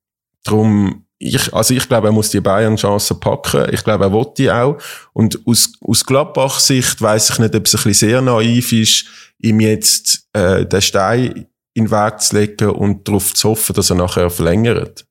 [0.44, 3.72] drum, ich, also ich glaube, er muss die Bayern-Chancen packen.
[3.72, 4.78] Ich glaube, er will die auch.
[5.12, 9.04] Und aus, aus Gladbach-Sicht weiß ich nicht, ob es ein bisschen sehr naiv ist,
[9.38, 13.90] ihm jetzt äh, den Stein in den Weg zu legen und darauf zu hoffen, dass
[13.90, 15.06] er nachher verlängert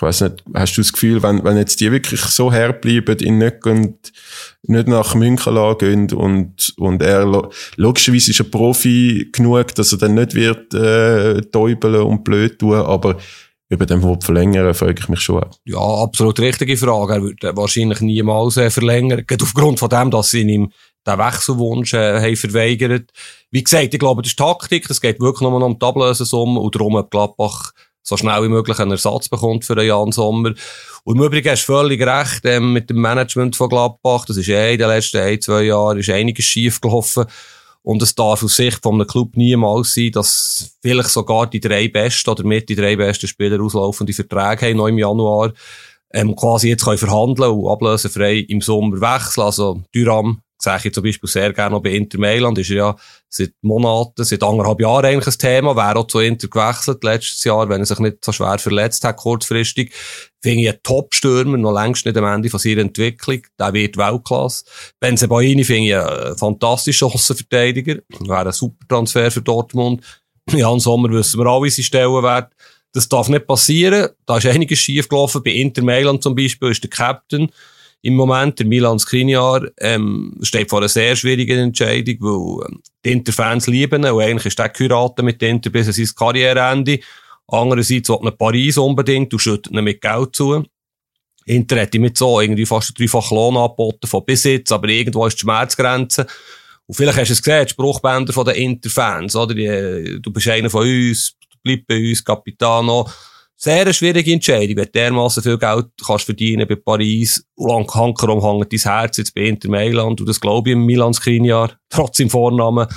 [0.00, 3.36] ich weiß nicht, hast du das Gefühl, wenn, wenn jetzt die wirklich so herbleiben, in
[3.36, 4.12] nicht, und
[4.62, 10.14] nicht nach München gehen und, und er, logischerweise ist er Profi genug, dass er dann
[10.14, 13.18] nicht wird, äh, täubeln und blöd tun, aber
[13.68, 15.44] über den Wort verlängern, frage ich mich schon.
[15.66, 17.12] Ja, absolut richtige Frage.
[17.12, 19.24] Er würde wahrscheinlich niemals äh, verlängern.
[19.26, 20.72] Geht aufgrund von dem, dass sie ihm
[21.06, 23.10] den Wechselwunsch äh, haben verweigert.
[23.50, 24.88] Wie gesagt, ich glaube, das ist Taktik.
[24.88, 27.72] Es geht wirklich nur noch um die Ablösesumme und darum, ob Gladbach
[28.10, 30.52] so schnell wie möglich einen Ersatz bekommt für den Jan Sommer.
[31.04, 34.26] Und im Übrigen hast du völlig recht ähm, mit dem Management von Gladbach.
[34.26, 37.24] Das ist eh in den letzten ein, zwei Jahren ist einiges schief gelaufen.
[37.82, 41.88] Und es darf aus Sicht von einem Club niemals sein, dass vielleicht sogar die drei
[41.88, 45.52] besten oder mit die drei besten Spieler auslaufende Verträge haben, noch im Januar,
[46.12, 49.44] ähm, quasi jetzt können verhandeln und ablösefrei im Sommer wechseln.
[49.44, 52.94] Also Düram sehe ich zum Beispiel sehr gerne bei Inter Mailand, ist ja
[53.28, 57.68] seit Monaten, seit anderthalb Jahren eigentlich ein Thema, wäre auch zu Inter gewechselt letztes Jahr,
[57.68, 59.92] wenn er sich nicht so schwer verletzt hat, kurzfristig.
[60.42, 63.42] Finde ich einen Top-Stürmer, noch längst nicht am Ende von seiner Entwicklung.
[63.58, 64.64] Der wird Weltklasse.
[64.98, 67.96] Benzebaini finde ich einen fantastischen Außenverteidiger.
[68.20, 70.02] Wäre ein super Transfer für Dortmund.
[70.50, 72.50] Jan Sommer wissen wir alle, wie sie stellen werden.
[72.92, 74.08] Das darf nicht passieren.
[74.26, 75.42] Da ist einiges schief gelaufen.
[75.44, 77.50] Bei Inter Mailand zum Beispiel ist der Captain
[78.02, 78.58] im Moment.
[78.58, 84.04] Der Milan Skriniar ähm, steht vor einer sehr schwierigen Entscheidung, weil ähm, die Interfans lieben
[84.04, 87.00] ihn und eigentlich ist der geheiratet mit Inter bis an sein Karriereende.
[87.48, 90.64] Andererseits will er Paris unbedingt und schüttet ihn mit Geld zu.
[91.46, 95.36] Inter hat ihm mit so irgendwie fast dreifach Lohn angeboten von Besitz, aber irgendwo ist
[95.36, 96.26] die Schmerzgrenze.
[96.86, 99.54] Und vielleicht hast du es gesehen, die Spruchbänder von den Interfans, oder?
[99.54, 103.08] Die, du bist einer von uns, bleib bei uns, Capitano
[103.62, 108.72] sehr schwierige Entscheidung, wenn du dermassen viel Geld kannst verdienen bei Paris und Hankerum hängt
[108.72, 112.30] dein Herz jetzt bei Inter Mailand und das glaube ich im Milan Skriniar, trotz im
[112.30, 112.88] Vornamen.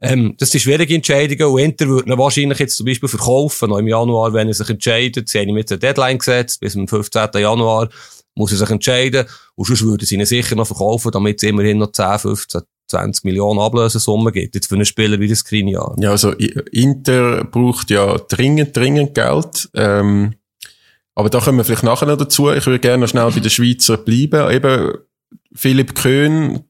[0.00, 3.76] Ähm, das sind schwierige Entscheidungen und Inter würde ihn wahrscheinlich jetzt zum Beispiel verkaufen, noch
[3.76, 5.28] im Januar, wenn er sich entscheidet.
[5.28, 7.28] Sie haben ihm jetzt eine Deadline gesetzt, bis zum 15.
[7.34, 7.90] Januar
[8.34, 11.78] muss er sich entscheiden und sonst würde sie ihn sicher noch verkaufen, damit es immerhin
[11.78, 15.94] noch 10, 15, 20 Millionen Ablösesumme gibt, jetzt für einen Spieler wie das Skriniar.
[15.98, 19.68] Ja, also Inter braucht ja dringend, dringend Geld.
[19.74, 20.34] Ähm,
[21.14, 22.50] aber da kommen wir vielleicht nachher noch dazu.
[22.50, 24.50] Ich würde gerne noch schnell bei den Schweizer bleiben.
[24.52, 24.92] Eben
[25.52, 26.60] Philipp Köhn,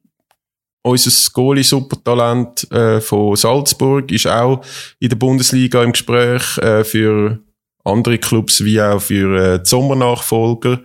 [0.83, 4.65] unser Goalie-Supertalent äh, von Salzburg, ist auch
[5.01, 7.41] in der Bundesliga im Gespräch äh, für
[7.85, 10.81] andere Clubs wie auch für äh, die Sommernachfolger.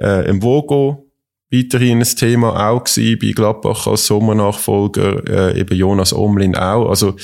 [0.00, 1.01] Äh, Im Vogo
[1.52, 6.88] weiterhin ein Thema auch gewesen, bei Gladbach als Sommernachfolger, äh, eben Jonas Omlin auch.
[6.88, 7.14] Also,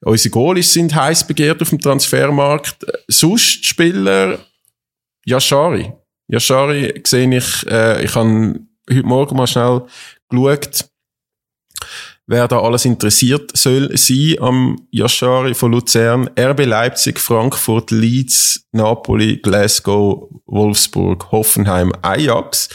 [0.00, 2.86] unsere Goalies sind heiß begehrt auf dem Transfermarkt.
[3.08, 4.38] Sonst Spieler,
[5.24, 5.92] Yashari.
[6.28, 9.82] Yashari sehe ich, äh, ich habe heute Morgen mal schnell
[10.28, 10.84] geschaut,
[12.26, 19.38] wer da alles interessiert soll sein am Yashari von Luzern, RB Leipzig, Frankfurt, Leeds, Napoli,
[19.38, 22.68] Glasgow, Wolfsburg, Hoffenheim, Ajax.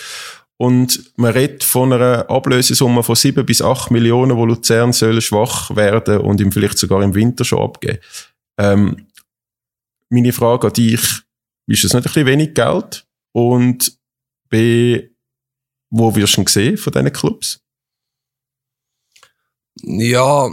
[0.57, 5.75] Und man redet von einer Ablösesumme von 7 bis 8 Millionen, wo Luzern soll schwach
[5.75, 7.99] werden und ihm vielleicht sogar im Winter schon abgeben.
[8.57, 9.07] Ähm,
[10.09, 11.01] meine Frage an dich,
[11.67, 13.05] ist das nicht ein bisschen wenig Geld?
[13.33, 13.97] Und
[14.49, 15.09] B,
[15.89, 17.61] wo wirst du ihn sehen von diesen Clubs?
[19.81, 20.49] Ja,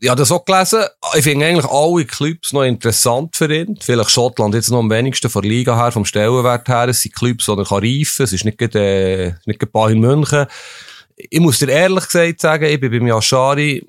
[0.00, 0.84] ich habe das auch gelesen.
[1.14, 3.78] Ich finde eigentlich alle Clubs noch interessant für ihn.
[3.80, 6.88] Vielleicht Schottland jetzt noch am wenigsten von der Liga her, vom Stellenwert her.
[6.88, 8.24] Es sind Clubs, die er reifen kann.
[8.24, 10.46] Es ist nicht gerade, äh, nicht gerade Bayern München.
[11.16, 13.86] Ich muss dir ehrlich gesagt sagen, ich bin beim Yashari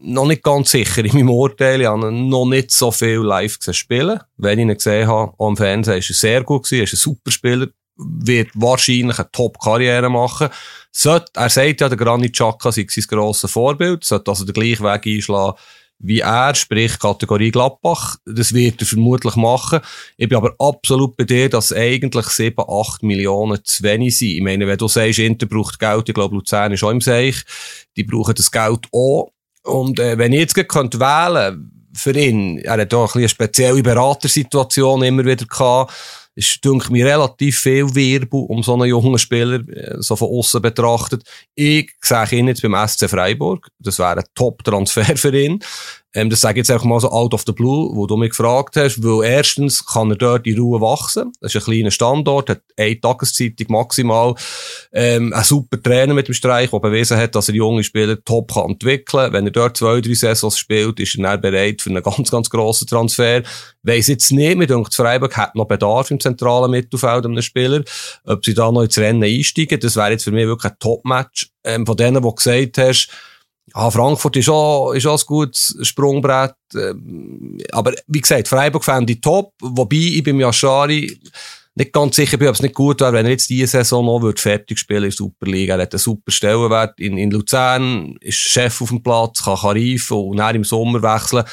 [0.00, 1.80] noch nicht ganz sicher in meinem Urteil.
[1.80, 4.20] Ich habe noch nicht so viel live gesehen spielen.
[4.36, 6.80] Wenn ich ihn gesehen habe, auch im Fernsehen, ist er sehr gut gewesen.
[6.80, 7.68] Er ist ein super Spieler.
[7.96, 10.48] Wird wahrscheinlich eine Top-Karriere machen.
[10.90, 14.84] Sollte, er sagt ja, der Granit Xhaka sei sein grosses Vorbild, sollte also den gleichen
[14.84, 15.56] Weg einschlagen
[15.98, 18.16] wie er, sprich Kategorie Gladbach.
[18.26, 19.80] Das wird er vermutlich machen.
[20.16, 24.36] Ich bin aber absolut bei dir, dass eigentlich 7, 8 Millionen zu wenig sind.
[24.36, 27.42] Ich meine, wenn du sagst, Inter braucht Geld, ich glaube, Luzern ist auch im Seich,
[27.96, 29.30] die brauchen das Geld auch.
[29.62, 33.82] Und äh, wenn ich jetzt könnte wählen für ihn, er hat auch ein eine spezielle
[33.82, 35.94] Beratersituation immer wieder gehabt,
[36.34, 40.60] ist, denke mir, relativ viel Wirbel um so einen jungen Spieler, äh, so von außen
[40.60, 41.22] betrachtet.
[41.54, 43.68] Ich sehe ihn jetzt beim SC Freiburg.
[43.78, 45.60] Das wäre ein Top-Transfer für ihn.
[46.14, 48.30] Ähm, das sage ich jetzt einfach mal so out of the blue, wo du mich
[48.30, 51.32] gefragt hast, weil erstens kann er dort in Ruhe wachsen.
[51.40, 54.34] Das ist ein kleiner Standort, hat eine Tageszeitung maximal,
[54.92, 58.54] ähm, ein super Trainer mit dem Streich, der bewiesen hat, dass er junge Spieler top
[58.54, 59.32] kann entwickeln.
[59.32, 62.48] Wenn er dort zwei, drei Saisons spielt, ist er dann bereit für einen ganz, ganz
[62.48, 63.42] grossen Transfer.
[63.82, 67.82] Weiss jetzt nicht, mir denkt, Freiburg hat noch Bedarf im zentralen Mittelfeld einem Spieler.
[68.24, 71.50] Ob sie da noch ins Rennen einsteigen, das wäre jetzt für mich wirklich ein Top-Match.
[71.64, 73.08] Ähm, von denen, die gesagt hast,
[73.72, 76.54] Ah, Frankfurt ist auch, ist auch ein gutes Sprungbrett.
[76.74, 79.52] Ähm, aber wie gesagt, Freiburg fände ich top.
[79.60, 81.18] Wobei ich beim Yashari
[81.76, 84.22] nicht ganz sicher bin, ob es nicht gut wäre, wenn er jetzt diese Saison noch
[84.22, 85.74] wird fertig spielen in der Superliga.
[85.74, 87.00] Er hat einen super Stellenwert.
[87.00, 91.02] In, in Luzern ist Chef auf dem Platz, kann, kann reifen und dann im Sommer
[91.02, 91.44] wechseln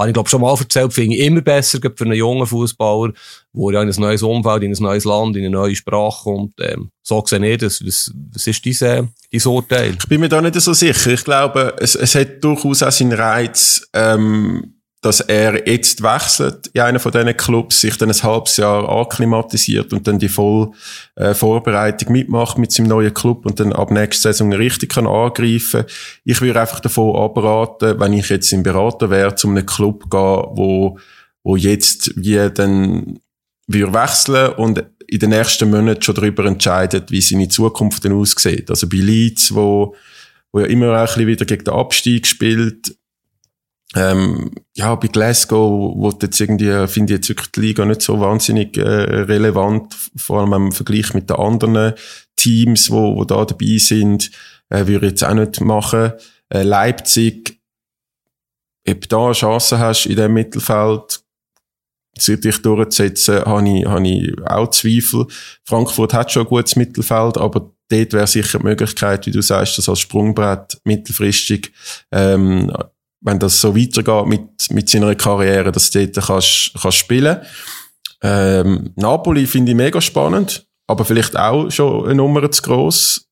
[0.00, 3.12] habe ich glaube schon mal erzählt, finde ich immer besser für einen jungen Fußballer,
[3.52, 6.54] wo ja in ein neues Umfeld, in ein neues Land, in eine neue Sprache kommt.
[6.60, 7.84] Ähm, so sehe ich das.
[7.84, 9.96] Was, was ist dein, dein Urteil?
[9.98, 11.12] Ich bin mir da nicht so sicher.
[11.12, 16.82] Ich glaube, es, es hat durchaus auch seinen Reiz, ähm, dass er jetzt wechselt in
[16.82, 20.72] einen von diesen Clubs, sich dann ein halbes Jahr akklimatisiert und dann die voll
[21.16, 25.84] äh, Vorbereitung mitmacht mit seinem neuen Club und dann ab nächster Saison richtig kann angreifen.
[26.24, 30.44] Ich würde einfach davon abraten, wenn ich jetzt ein Berater wäre, zu einem Club gehen,
[30.50, 30.98] wo,
[31.42, 33.20] wo jetzt wie dann
[33.66, 38.68] würde wechseln und in den nächsten Monaten schon darüber entscheidet, wie seine Zukunft dann aussieht.
[38.68, 39.94] Also bei Leeds, wo,
[40.52, 42.94] wo ja immer auch ein bisschen wieder gegen den Abstieg spielt,
[43.96, 48.20] ähm, ja, bei Glasgow, wo jetzt irgendwie, finde ich jetzt wirklich die Liga nicht so
[48.20, 51.94] wahnsinnig äh, relevant, vor allem im Vergleich mit den anderen
[52.36, 54.30] Teams, wo, wo da dabei sind,
[54.68, 56.12] äh, würde ich jetzt auch nicht machen.
[56.50, 57.60] Äh, Leipzig,
[58.88, 61.20] ob da eine Chance hast in dem Mittelfeld,
[62.16, 65.26] dich durchzusetzen, habe ich, habe ich auch Zweifel.
[65.64, 69.78] Frankfurt hat schon ein gutes Mittelfeld, aber dort wäre sicher die Möglichkeit, wie du sagst,
[69.78, 71.72] das als Sprungbrett mittelfristig
[72.12, 72.72] ähm,
[73.20, 77.38] wenn das so weitergeht mit, mit seiner Karriere, dass du dort kannst, kannst spielen.
[78.22, 83.26] Ähm, Napoli finde ich mega spannend, aber vielleicht auch schon eine Nummer zu gross.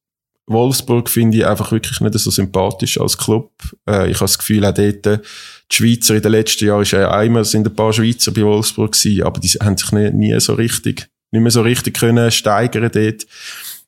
[0.47, 3.53] Wolfsburg finde ich einfach wirklich nicht so sympathisch als Club.
[3.87, 7.11] Äh, ich habe das Gefühl, auch dort, die Schweizer in den letzten Jahren ist ja
[7.11, 10.55] einmal sind ein paar Schweizer bei Wolfsburg gewesen, aber die haben sich nie, nie so
[10.55, 13.27] richtig, nicht mehr so richtig können steigern dort.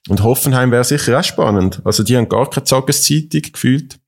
[0.08, 1.80] Und Hoffenheim wäre sicher auch spannend.
[1.84, 3.98] Also die haben gar keine Tageszeitung gefühlt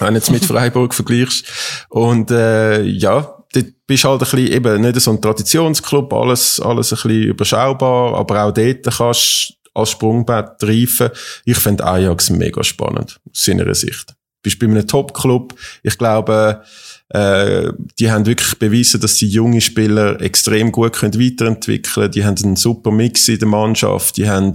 [0.00, 1.44] wenn du jetzt mit Freiburg vergleichst.
[1.88, 6.92] Und äh, ja, dort bist halt ein bisschen eben nicht so ein Traditionsclub, alles, alles
[6.92, 11.10] ein bisschen überschaubar, aber auch dort kannst du als Sprungbrett reifen.
[11.44, 14.10] Ich finde Ajax mega spannend, aus seiner Sicht.
[14.10, 15.54] Du bist bei einem Top-Club.
[15.82, 16.62] Ich glaube,
[17.08, 22.10] äh, die haben wirklich bewiesen, dass die junge Spieler extrem gut können weiterentwickeln können.
[22.12, 24.16] Die haben einen super Mix in der Mannschaft.
[24.16, 24.52] Die haben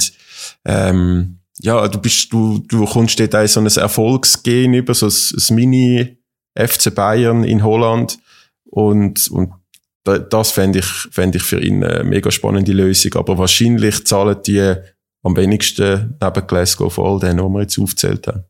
[0.66, 5.14] ähm, ja, du bist, du, du kommst dort auch so ein Erfolgsgehen über, so ein,
[5.14, 6.18] ein Mini
[6.58, 8.18] FC Bayern in Holland.
[8.66, 9.54] Und, und
[10.04, 13.14] das fände ich, fände ich für ihn eine mega spannende Lösung.
[13.16, 14.76] Aber wahrscheinlich zahlen die
[15.24, 18.46] am wenigsten neben Glasgow von all denen, die wir jetzt aufgezählt haben.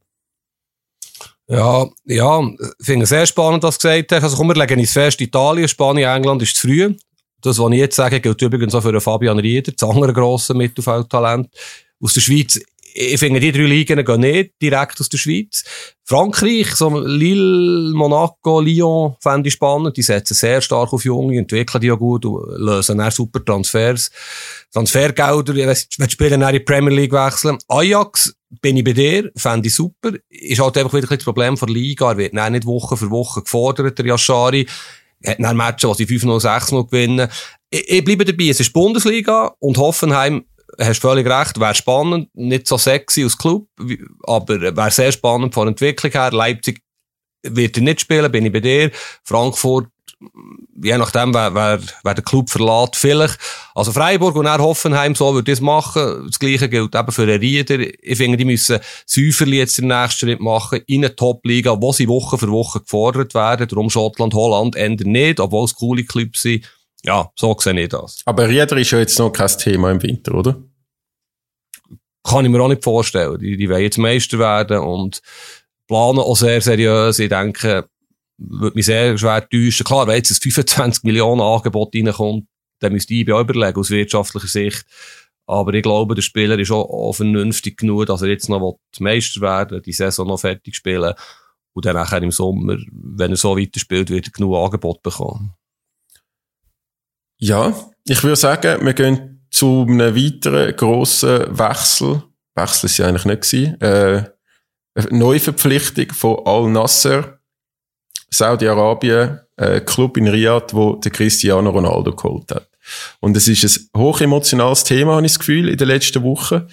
[1.47, 4.23] Ja, ja, ich finde es sehr spannend, was du gesagt hast.
[4.23, 6.93] Also komm, wir legen uns fest, Italien, Spanien, England ist zu früh.
[7.41, 11.49] Das, was ich jetzt sage, gilt übrigens auch für Fabian Rieder, das andere grosse Mittelfeldtalent.
[12.01, 12.59] Aus der Schweiz
[12.93, 15.63] ich finde, die drei Ligen gehen nicht direkt aus der Schweiz.
[16.03, 19.95] Frankreich, so Lille, Monaco, Lyon, fände ich spannend.
[19.95, 24.09] Die setzen sehr stark auf Junge, entwickeln die auch gut und lösen dann super Transfers.
[24.73, 27.57] Transfergelder, wenn spielen dann in die Premier League wechseln.
[27.67, 30.11] Ajax, bin ich bei dir, fände ich super.
[30.29, 32.11] Ist halt einfach wieder ein das Problem von Liga.
[32.11, 34.67] Er wird nicht Woche für Woche gefordert, der Yashari.
[35.25, 37.29] Hat dann Matches, die sie 5-0, 6-0 gewinnen.
[37.69, 40.45] Ich, ich bleibe dabei, es ist Bundesliga und Hoffenheim
[40.79, 43.67] hast völlig recht, wäre spannend, nicht so sexy als Club,
[44.23, 46.31] aber wäre sehr spannend von der Entwicklung her.
[46.31, 46.81] Leipzig
[47.43, 48.91] wird er nicht spielen, bin ich bei dir.
[49.23, 49.87] Frankfurt,
[50.81, 53.37] je nachdem, wer, wer, wer den Club verlässt, vielleicht.
[53.73, 56.25] Also Freiburg und auch Hoffenheim, so würde das machen.
[56.27, 57.79] Das Gleiche gilt eben für den Rieder.
[57.79, 62.07] Ich finde, die müssen Säuferli jetzt den nächsten Schritt machen in eine Top-Liga, wo sie
[62.07, 63.67] Woche für Woche gefordert werden.
[63.67, 66.69] Darum Schottland, Holland ändern nicht, obwohl es coole Clubs sind.
[67.03, 68.21] Ja, so sehe ich das.
[68.25, 70.61] Aber Rieder ist ja jetzt noch kein Thema im Winter, oder?
[72.29, 73.39] Kann ich mir auch nicht vorstellen.
[73.39, 75.21] Die, die wollen jetzt Meister werden und
[75.87, 77.17] planen auch sehr seriös.
[77.19, 77.89] Ich denke,
[78.37, 79.85] würde mich sehr schwer täuschen.
[79.85, 82.47] Klar, wenn jetzt ein 25 Millionen Angebot reinkommt,
[82.79, 84.85] dann müsste ich auch überlegen, aus wirtschaftlicher Sicht.
[85.45, 89.41] Aber ich glaube, der Spieler ist auch, auch vernünftig genug, dass er jetzt noch Meister
[89.41, 91.15] werden die Saison noch fertig spielen
[91.73, 95.53] und dann nachher im Sommer, wenn er so weiterspielt, wird er genug Angebot bekommen.
[97.37, 97.73] Ja,
[98.05, 102.23] ich würde sagen, wir gehen zu einem weiteren grossen Wechsel.
[102.55, 103.81] Wechsel ist ja eigentlich nicht gewesen.
[103.81, 104.23] Äh,
[105.11, 107.39] Neuverpflichtung von Al-Nasser,
[108.29, 112.69] Saudi-Arabien, äh, Club in Riyadh, wo der Cristiano Ronaldo geholt hat.
[113.19, 116.67] Und es ist ein hochemotionales Thema, habe ich das Gefühl, in den letzten Wochen,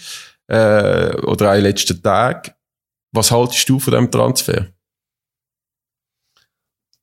[0.49, 2.53] äh, oder auch in den letzten Tagen.
[3.13, 4.67] Was haltest du von diesem Transfer?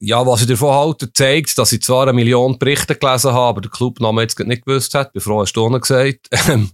[0.06, 3.62] Ja, was ich davon halte, zeigt, dass ich zwar eine Million Berichte gelesen habe, aber
[3.62, 5.12] der Clubname jetzt nicht gewusst hat.
[5.16, 6.28] Froh, hast du gesagt.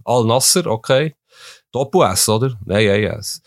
[0.04, 1.14] Al-Nasser, okay.
[1.70, 2.58] Doppel-S, oder?
[2.64, 3.40] Nein, AS.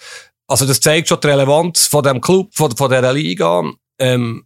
[0.47, 3.61] Also, das zeigt schon die Relevanz von dem Club, von, von dieser Liga.
[3.99, 4.45] Ähm,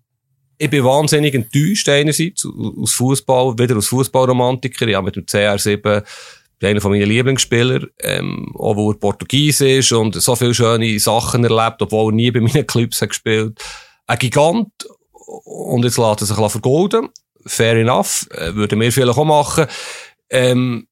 [0.57, 4.87] ich bin wahnsinnig enttäuscht einerseits aus Fußball, wieder aus Fußballromantiker.
[4.87, 6.03] Ja, mit dem CR7
[6.63, 11.43] einer von meinen Lieblingsspieler, ähm, auch wo er Portugies ist und so viele schöne Sachen
[11.43, 13.63] erlebt, obwohl er nie bei meinen Clubs hat gespielt.
[14.07, 14.71] Ein Gigant
[15.27, 17.09] und jetzt lässt er sich vergolden.
[17.45, 18.27] Fair enough.
[18.31, 19.67] Äh, würden wir vielleicht auch machen.
[20.29, 20.87] Ähm,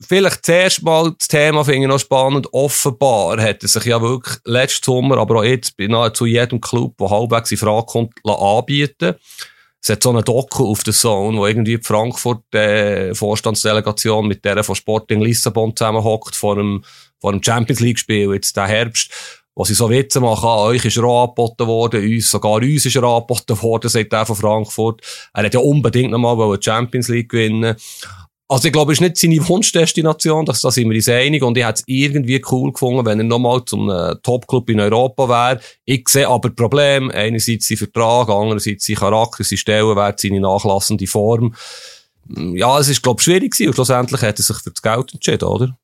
[0.00, 2.48] vielleicht zuerst mal das Thema finde ich noch spannend.
[2.52, 6.96] Offenbar hat er sich ja wirklich letzten Sommer, aber auch jetzt bei nahezu jedem Club,
[6.98, 9.16] der halbwegs in Frage kommt, anbieten
[9.84, 14.42] es hat so eine Doku auf der Zone, wo irgendwie die Frankfurt äh, Vorstandsdelegation mit
[14.42, 16.82] der von Sporting Lissabon zusammenhockt vor einem,
[17.20, 19.12] vor einem Champions League Spiel jetzt der Herbst
[19.56, 22.96] was sie so Witze machen, ah, euch ist er angeboten worden, uns, sogar uns ist
[22.96, 25.00] er angeboten worden, sagt er von Frankfurt.
[25.32, 27.76] Er hat ja unbedingt nochmal eine Champions League gewinnen
[28.46, 31.56] also ich glaube, es ist nicht seine Wunschdestination, das, da sind wir uns einig und
[31.56, 35.60] ich hätte es irgendwie cool gefunden, wenn er nochmal zum äh, Top-Club in Europa wäre.
[35.86, 41.54] Ich sehe aber Problem, einerseits sein Vertrag, andererseits sein Charakter, sein Stellenwert, seine nachlassende Form.
[42.28, 45.14] Ja, es ist, glaube ich, schwierig gewesen und schlussendlich hat er sich für das Geld
[45.14, 45.76] entschieden, oder?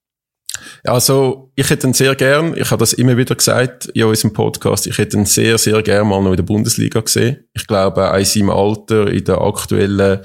[0.84, 4.86] Also, ich hätte ihn sehr gern, ich habe das immer wieder gesagt in unserem Podcast,
[4.86, 7.44] ich hätte ihn sehr, sehr gern mal noch in der Bundesliga gesehen.
[7.52, 10.20] Ich glaube, auch in seinem Alter, in der aktuellen,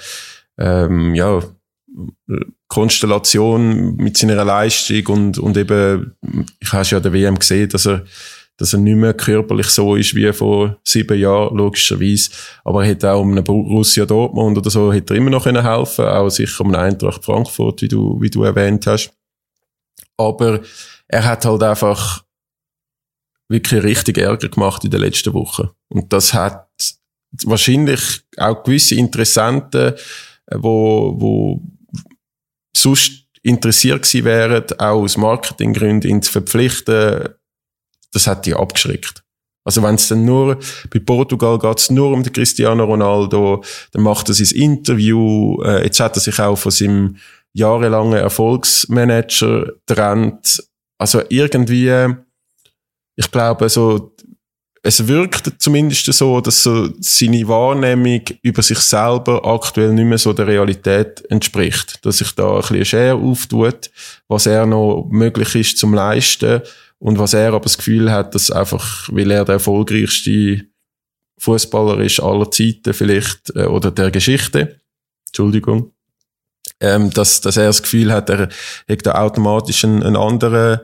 [0.57, 1.41] ähm, ja,
[2.67, 6.15] Konstellation mit seiner Leistung und, und eben,
[6.59, 8.03] ich habe ja der WM gesehen, dass er,
[8.57, 12.31] dass er nicht mehr körperlich so ist wie vor sieben Jahren, logischerweise.
[12.63, 15.63] Aber er hätte auch um einen Borussia Dortmund oder so, hätte er immer noch helfen
[15.95, 19.13] können, auch sicher um einen Eintracht Frankfurt, wie du, wie du erwähnt hast.
[20.17, 20.61] Aber
[21.07, 22.23] er hat halt einfach
[23.47, 25.69] wirklich richtig Ärger gemacht in den letzten Wochen.
[25.89, 26.67] Und das hat
[27.43, 29.93] wahrscheinlich auch gewisse Interessenten,
[30.47, 31.61] äh, wo, wo
[32.75, 37.29] sonst interessiert gewesen wären, auch aus Marketinggründen ihn zu verpflichten,
[38.11, 39.23] das hat die abgeschreckt.
[39.63, 40.59] Also wenn es dann nur,
[40.91, 45.83] bei Portugal geht es nur um den Cristiano Ronaldo, dann macht er sein Interview, äh,
[45.83, 47.17] jetzt hat er sich auch von seinem
[47.55, 50.61] jahrelange Erfolgsmanager trennt.
[50.97, 52.13] Also irgendwie,
[53.15, 54.13] ich glaube, so,
[54.83, 60.33] es wirkt zumindest so, dass so seine Wahrnehmung über sich selber aktuell nicht mehr so
[60.33, 62.05] der Realität entspricht.
[62.05, 63.89] Dass sich da ein bisschen Schere auftut,
[64.27, 66.61] was er noch möglich ist zum Leisten
[66.99, 70.65] und was er aber das Gefühl hat, dass einfach, weil er der erfolgreichste
[71.39, 74.79] Fußballer ist aller Zeiten vielleicht, äh, oder der Geschichte,
[75.27, 75.94] Entschuldigung,
[76.79, 78.49] ähm, dass, dass er das Gefühl hat, er
[78.89, 80.81] hat da automatisch einen, einen anderen,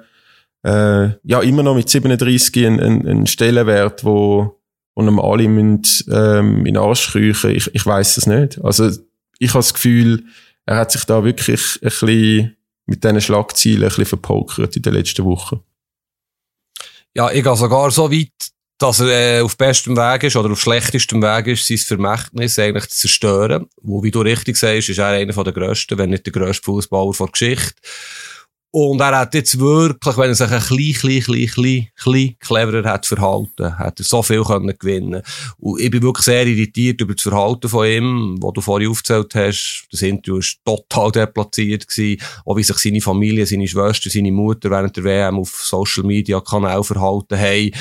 [0.63, 4.59] äh, ja, immer noch mit 37 einen, einen, einen Stellenwert, wo,
[4.95, 7.51] wo einem alle müssen, ähm, in den Arsch kriechen.
[7.51, 8.63] Ich, ich weiß es nicht.
[8.63, 8.89] Also,
[9.39, 10.25] ich habe das Gefühl,
[10.65, 14.93] er hat sich da wirklich ein bisschen mit diesen Schlagzielen ein bisschen verpokert in den
[14.93, 15.61] letzten Wochen.
[17.13, 18.29] Ja, ich gehe sogar so weit,
[18.81, 22.89] dass er äh, auf bestem Weg ist oder auf schlechtestem Weg ist, sein Vermächtnis eigentlich
[22.89, 23.67] zu zerstören.
[23.81, 27.11] Wo, wie du richtig sagst, ist er einer der grössten, wenn nicht der grösste Fußballer
[27.17, 27.73] der Geschichte.
[28.73, 32.89] Und er hat jetzt wirklich, wenn er sich ein klein, klein, klein, klein, klein cleverer
[32.89, 35.21] hat verhalten, hat er so viel können gewinnen.
[35.57, 39.35] Und ich bin wirklich sehr irritiert über das Verhalten von ihm, wo du vorhin aufgezählt
[39.35, 39.87] hast.
[39.91, 42.21] Das Interview war total deplatziert gewesen.
[42.45, 46.39] Auch wie sich seine Familie, seine Schwester, seine Mutter während der WM auf Social Media
[46.39, 47.71] Kanal verhalten haben.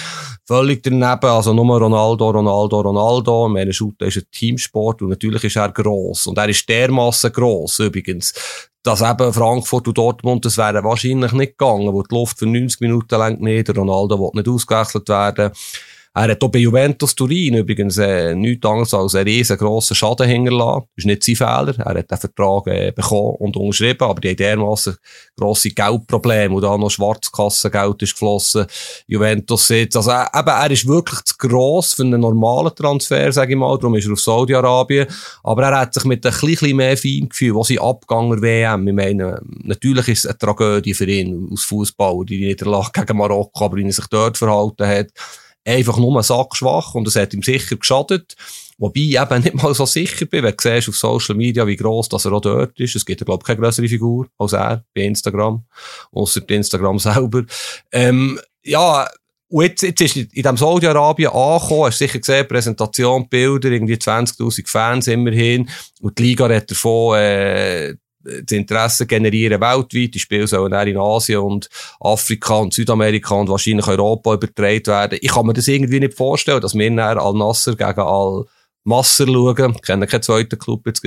[0.44, 1.04] Völlig daneben.
[1.06, 3.48] Also nur Ronaldo, Ronaldo, Ronaldo.
[3.48, 6.26] Meine, Shooter ist ein Teamsport und natürlich ist er gross.
[6.26, 8.34] Und er ist dermassen gross, übrigens
[8.82, 12.80] dass eben Frankfurt und Dortmund, das wäre wahrscheinlich nicht gegangen, wo die Luft für 90
[12.80, 15.52] Minuten lang nicht, Ronaldo will nicht ausgewechselt werden.
[16.12, 20.86] Er hat auch bei Juventus Turin übrigens äh, nichts anderes als einen riesengroßen Schaden hinterlassen.
[20.96, 21.74] Das ist nicht sein Fehler.
[21.78, 24.96] Er hat den Vertrag äh, bekommen und unterschrieben, aber die haben dermassen
[25.38, 28.66] grosse Geldprobleme und da noch Schwarzkassengeld ist geflossen.
[29.06, 29.96] Juventus sitzt.
[29.96, 33.78] Also äh, eben, er ist wirklich zu gross für einen normalen Transfer, sage ich mal.
[33.78, 35.06] Darum ist er auf Saudi-Arabien.
[35.44, 38.88] Aber er hat sich mit ein bisschen mehr Feingefühl, was sie Abgang der WM.
[38.88, 43.66] Ich meine, natürlich ist es eine Tragödie für ihn als Fußballer, die Niederlage gegen Marokko,
[43.66, 45.12] aber wie er sich dort verhalten hat
[45.64, 48.34] einfach nur sackschwach und es hat ihm sicher geschadet.
[48.78, 51.76] Wobei ich eben nicht mal so sicher bin, wenn du siehst auf Social Media, wie
[51.76, 52.96] gross dass er auch dort ist.
[52.96, 55.64] Es gibt glaube ich, keine größere Figur als er bei Instagram.
[56.12, 57.44] Außer Instagram selber.
[57.92, 59.06] Ähm, ja,
[59.48, 63.96] und jetzt, jetzt ist in diesem Saudi-Arabien angekommen, hast du sicher gesehen, Präsentation, Bilder, irgendwie
[63.96, 65.68] 20.000 Fans immerhin.
[66.00, 70.14] Und die Liga hat davon, äh, das Interesse generieren weltweit.
[70.14, 71.68] Die Spiele sollen dann in Asien und
[72.00, 75.18] Afrika und Südamerika und wahrscheinlich Europa übertragen werden.
[75.20, 78.44] Ich kann mir das irgendwie nicht vorstellen, dass wir dann Al-Nasser gegen Al
[78.84, 79.74] Masser schauen.
[79.74, 81.02] Ich kenne keinen zweiten Club jetzt.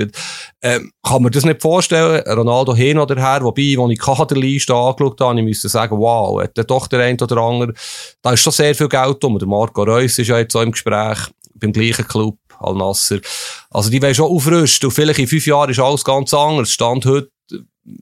[0.62, 2.22] Ähm, kann man das nicht vorstellen.
[2.26, 3.42] Ronaldo hin oder her.
[3.42, 7.20] Wobei, als ich Kaderliste angeschaut habe, ich müsste sagen, wow, hat der doch der ein
[7.20, 7.74] oder andere.
[8.22, 9.38] Da ist schon sehr viel Geld um.
[9.38, 11.18] Der Marco Reus ist ja jetzt so im Gespräch
[11.54, 12.38] beim gleichen Club.
[12.64, 13.20] Al-Nasser.
[13.70, 14.88] Also die wollen schon aufrüsten.
[14.88, 16.70] Und vielleicht in fünf Jahren ist alles ganz anders.
[16.70, 17.33] Stand heute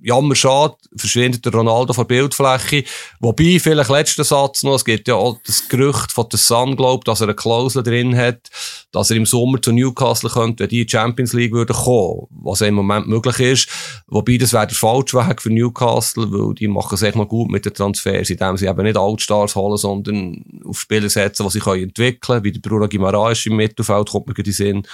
[0.02, 2.84] jammer schade, verschwindet der Ronaldo von der Bildfläche.
[3.20, 7.08] Wobei, vielleicht letzter Satz noch, es gibt ja auch das Gerücht von der Sun, glaubt,
[7.08, 8.50] dass er eine Klausel drin hat,
[8.92, 12.74] dass er im Sommer zu Newcastle könnte, wenn die Champions League würde kommen, was im
[12.74, 13.68] Moment möglich ist.
[14.06, 17.50] Wobei, das wäre der falsche Weg für Newcastle, weil die machen es echt mal gut
[17.50, 21.82] mit den Transfers, indem sie eben nicht Altstars holen, sondern auf Spieler setzen, die sie
[21.82, 24.86] entwickeln können, wie der Bruno Guimaraes im Mittelfeld, kommt mir in den Sinn.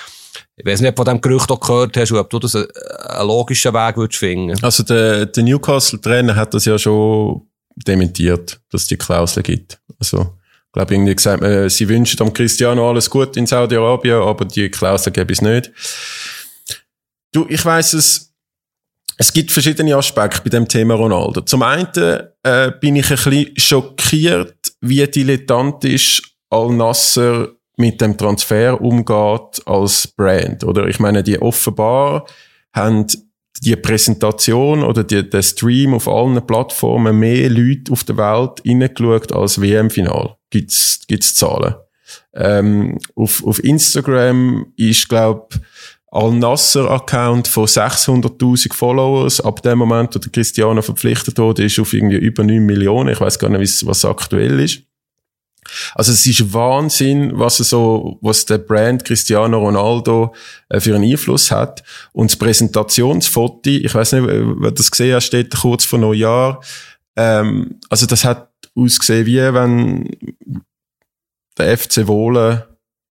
[0.56, 2.54] Ich weiß nicht, ob du von diesem Gerücht auch gehört hast, oder ob du das
[2.54, 7.42] einen logischen Weg würdest finden Also der, der Newcastle-Trainer hat das ja schon
[7.74, 9.80] dementiert, dass es die Klausel gibt.
[9.98, 10.34] Also
[10.66, 14.68] ich glaube, irgendwie gesagt, äh, sie wünschen am Cristiano alles gut in Saudi-Arabien, aber die
[14.68, 15.72] Klausel gäbe es nicht.
[17.32, 18.34] Du, ich weiß es,
[19.16, 21.40] es gibt verschiedene Aspekte bei dem Thema Ronaldo.
[21.40, 21.88] Zum einen
[22.42, 27.48] äh, bin ich ein bisschen schockiert, wie dilettantisch Al-Nasser
[27.78, 30.64] mit dem Transfer umgeht als Brand.
[30.64, 32.26] Oder ich meine, die offenbar
[32.72, 33.06] haben
[33.62, 39.32] die Präsentation oder die, der Stream auf allen Plattformen mehr Leute auf der Welt reingeschaut
[39.32, 40.36] als WM-Final.
[40.50, 41.74] Gibt's, gibt's Zahlen.
[42.34, 45.54] Ähm, auf, auf Instagram ist, glaub,
[46.10, 49.40] Al-Nasser-Account von 600.000 Followers.
[49.40, 53.10] Ab dem Moment, wo der Cristiano verpflichtet wurde, ist auf irgendwie über 9 Millionen.
[53.10, 54.82] Ich weiß gar nicht, was aktuell ist.
[55.94, 60.34] Also es ist Wahnsinn, was so, was der Brand Cristiano Ronaldo
[60.68, 61.82] äh, für einen Einfluss hat.
[62.12, 66.60] Und das Präsentationsfoto, ich weiß nicht, wer das gesehen hat, steht kurz vor Neujahr.
[67.16, 70.08] Ähm, also das hat ausgesehen, wie wenn
[71.58, 72.62] der FC Wohlen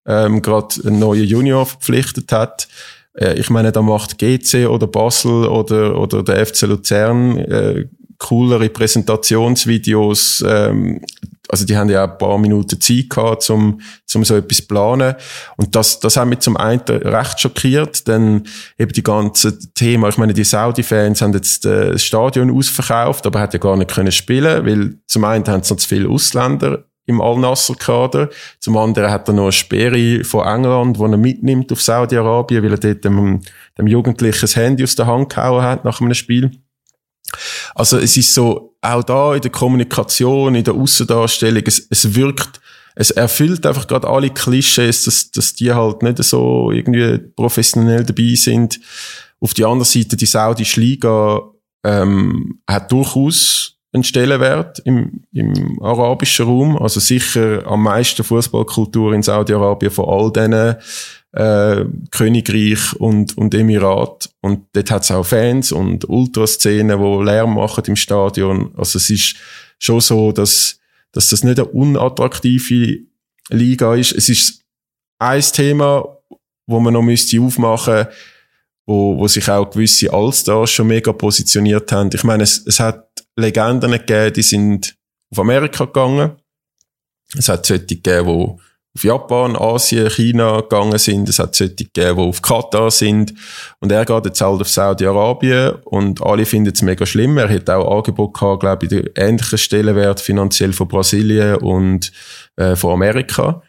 [0.06, 2.68] ähm, gerade einen neuen Junior verpflichtet hat.
[3.14, 7.86] Äh, ich meine, da macht GC oder Basel oder, oder der FC Luzern äh,
[8.18, 11.00] coolere Präsentationsvideos ähm,
[11.48, 13.80] also die haben ja auch ein paar Minuten Zeit gehabt, um,
[14.14, 15.14] um so etwas zu planen.
[15.56, 18.44] Und das, das hat mich zum einen recht schockiert, denn
[18.78, 23.40] eben die ganze Thema, ich meine, die Saudi-Fans haben jetzt äh, das Stadion ausverkauft, aber
[23.40, 26.84] hat ja gar nicht können spielen, weil zum einen haben sie noch zu viele Ausländer
[27.06, 28.28] im Al-Nasser-Kader.
[28.60, 32.72] Zum anderen hat er noch eine Sperre von England, die er mitnimmt auf Saudi-Arabien, weil
[32.72, 33.40] er dort dem,
[33.78, 36.50] dem Jugendlichen das Handy aus der Hand gehauen hat nach einem Spiel.
[37.74, 42.60] Also es ist so, auch da in der Kommunikation, in der Außendarstellung, es, es wirkt,
[42.94, 48.34] es erfüllt einfach gerade alle Klischees, dass, dass die halt nicht so irgendwie professionell dabei
[48.34, 48.80] sind.
[49.40, 51.42] Auf die andere Seite, die saudische Liga
[51.84, 56.76] ähm, hat durchaus einen Stellenwert im, im arabischen Raum.
[56.76, 60.76] Also sicher am meisten Fußballkultur in Saudi-Arabien von all denen
[61.32, 64.30] äh, Königreich und, und Emirat.
[64.40, 68.72] Und dort hat es auch Fans und Ultraszenen, die Lärm machen im Stadion.
[68.76, 69.36] Also es ist
[69.78, 70.80] schon so, dass,
[71.12, 73.00] dass das nicht eine unattraktive
[73.50, 74.12] Liga ist.
[74.12, 74.62] Es ist
[75.18, 76.16] ein Thema,
[76.66, 78.06] wo man noch müsste aufmachen
[78.88, 82.08] wo, wo sich auch gewisse Allstars schon mega positioniert haben.
[82.14, 83.06] Ich meine, es, es hat
[83.36, 84.96] Legenden gegeben, die sind
[85.30, 86.36] auf Amerika gegangen.
[87.36, 88.62] Es hat solche gegeben, die
[88.94, 91.28] auf Japan, Asien, China gegangen sind.
[91.28, 93.34] Es hat solche gegeben, die auf Katar sind.
[93.80, 97.38] Und er geht jetzt halt auf Saudi-Arabien und alle finden es mega schlimm.
[97.38, 102.10] Er hat auch Angebot gehabt, glaube ich, den ähnlichen Stellenwert finanziell von Brasilien und
[102.56, 103.62] äh, von Amerika.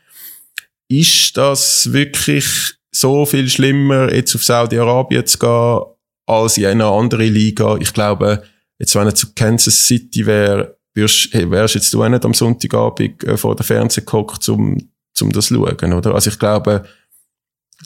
[0.88, 2.48] Ist das wirklich
[2.92, 5.82] so viel schlimmer, jetzt auf Saudi-Arabien zu gehen,
[6.26, 7.78] als in eine andere Liga?
[7.80, 8.44] Ich glaube,
[8.80, 12.34] jetzt wenn er zu Kansas City wäre, wärst, hey, wärst jetzt du auch nicht am
[12.34, 14.78] Sonntagabend äh, vor der Fernseh gehockt, um,
[15.22, 16.16] um das zu schauen, oder?
[16.16, 16.86] Also ich glaube,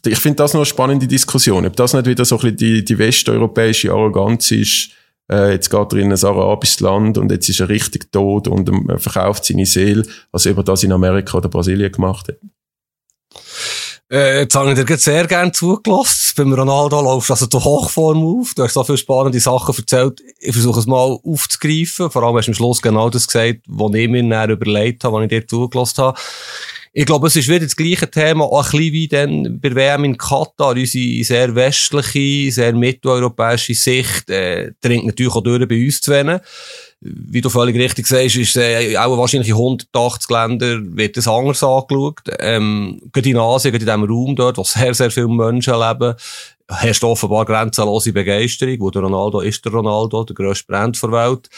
[0.06, 1.66] ich finde das noch eine spannende Diskussion.
[1.66, 4.90] Ob das nicht wieder so ein bisschen die, die westeuropäische Arroganz ist,
[5.32, 8.70] äh, jetzt geht er in ein arabisches Land und jetzt ist er richtig tot und
[8.90, 12.38] er verkauft seine Seele, als ob er das in Amerika oder Brasilien gemacht hat.
[14.12, 16.34] Äh, jetzt habe ich dir sehr gerne zugelassen.
[16.36, 18.54] Beim Ronaldo läuft also die Hochform auf.
[18.54, 20.22] Du hast so viele spannende Sachen erzählt.
[20.40, 22.12] Ich versuche es mal aufzugreifen.
[22.12, 25.16] Vor allem hast du am Schluss genau das gesagt, was ich mir näher überlegt habe,
[25.16, 26.20] was ich dir zugelassen habe.
[26.96, 30.04] Ich glaube, es ist wieder das gleiche Thema, auch ein bisschen wie dann bei WM
[30.04, 30.76] in Katar.
[30.76, 36.40] Unsere sehr westliche, sehr mitteleuropäische Sicht äh, dringt natürlich auch durch bei uns zu wenig
[37.06, 41.62] wie du völlig richtig sagst, ist äh, auch wahrscheinlich in 180 Ländern wird das anders
[41.62, 42.22] angeschaut.
[42.40, 46.16] Ähm, gerade in Asien, gerade in diesem Raum dort, wo sehr, sehr viele Menschen leben,
[46.70, 51.50] herrscht offenbar grenzenlose Begeisterung, wo der Ronaldo ist der Ronaldo, der grösste Brand der Welt.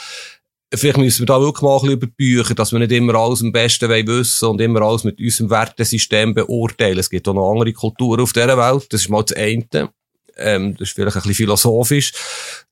[0.74, 3.52] Vielleicht müssen wir da wirklich mal ein bisschen überbüchen, dass wir nicht immer alles am
[3.52, 6.98] besten wissen und immer alles mit unserem Wertesystem beurteilen.
[6.98, 8.88] Es gibt auch noch andere Kulturen auf dieser Welt.
[8.92, 9.90] Das ist mal das eine.
[10.38, 12.14] Ähm, das ist vielleicht ein bisschen philosophisch.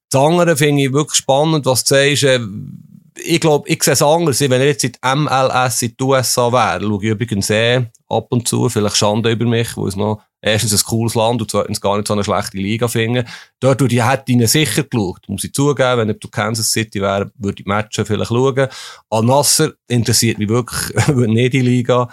[0.09, 2.23] Das andere finde ich wirklich spannend, was du sagst.
[2.23, 2.39] Äh,
[3.23, 4.39] ich glaube, ich sehe es anders.
[4.41, 8.47] Wenn er jetzt in MLS in die USA wäre, schaue ich übrigens eh ab und
[8.47, 11.95] zu, vielleicht Schande über mich, wo es noch erstens ein cooles Land und zweitens gar
[11.95, 13.25] nicht so eine schlechte Liga finde.
[13.59, 15.21] Dort würde ich, hätte ihnen sicher geschaut.
[15.27, 18.67] Muss ich zugeben, wenn ich zu Kansas City wäre, würde ich die Matches vielleicht schauen.
[19.09, 22.09] Al-Nasser interessiert mich wirklich nicht die Liga.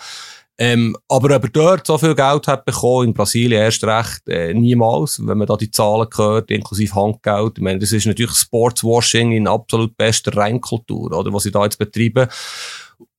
[0.63, 4.53] Ähm, aber ob er dort so viel Geld hat bekommen, in Brasilien erst recht, äh,
[4.53, 7.57] niemals, wenn man da die Zahlen hört, inklusive Handgeld.
[7.57, 11.79] Ich meine, das ist natürlich Sportswashing in absolut bester Reinkultur, oder, was sie da jetzt
[11.79, 12.29] betreiben.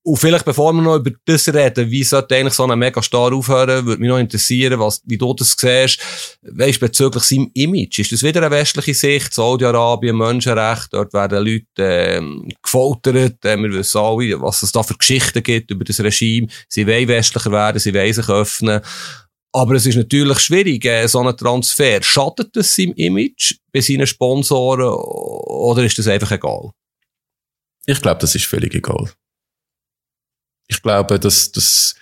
[0.04, 3.86] Und vielleicht, bevor wir noch über das reden, wie sollte eigentlich so ein Megastar aufhören,
[3.86, 6.00] würde mich noch interessieren, was, wie du das siehst,
[6.42, 8.00] weisst, bezüglich seinem Image.
[8.00, 9.32] Ist das wieder eine westliche Sicht?
[9.32, 14.96] Saudi-Arabien, Menschenrechte, dort werden Leute, ähm, gefoltert, äh, wir wissen alle, was es da für
[14.96, 16.48] Geschichten gibt über das Regime.
[16.68, 18.82] Sie wollen westlicher werden, sie wollen sich öffnen.
[19.54, 22.02] Aber es ist natürlich schwierig, äh, so ein Transfer.
[22.02, 26.72] Schadet das seinem Image bei seinen Sponsoren oder ist das einfach egal?
[27.86, 29.12] Ich glaube, das ist völlig egal
[30.72, 31.96] ich glaube, dass das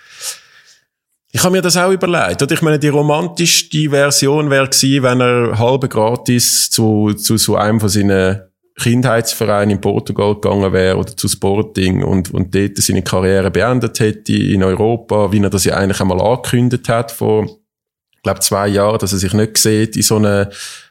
[1.32, 2.42] ich habe mir das auch überlegt.
[2.42, 2.52] Oder?
[2.52, 7.78] Ich meine, die romantischste Version wäre gewesen, wenn er halbe gratis zu, zu so einem
[7.78, 8.40] von seinen
[8.80, 14.32] Kindheitsvereinen in Portugal gegangen wäre oder zu Sporting und, und dort seine Karriere beendet hätte
[14.32, 18.98] in Europa, wie er das ja eigentlich einmal angekündigt hat vor, ich glaube, zwei Jahren,
[18.98, 20.50] dass er sich nicht sieht, in so eine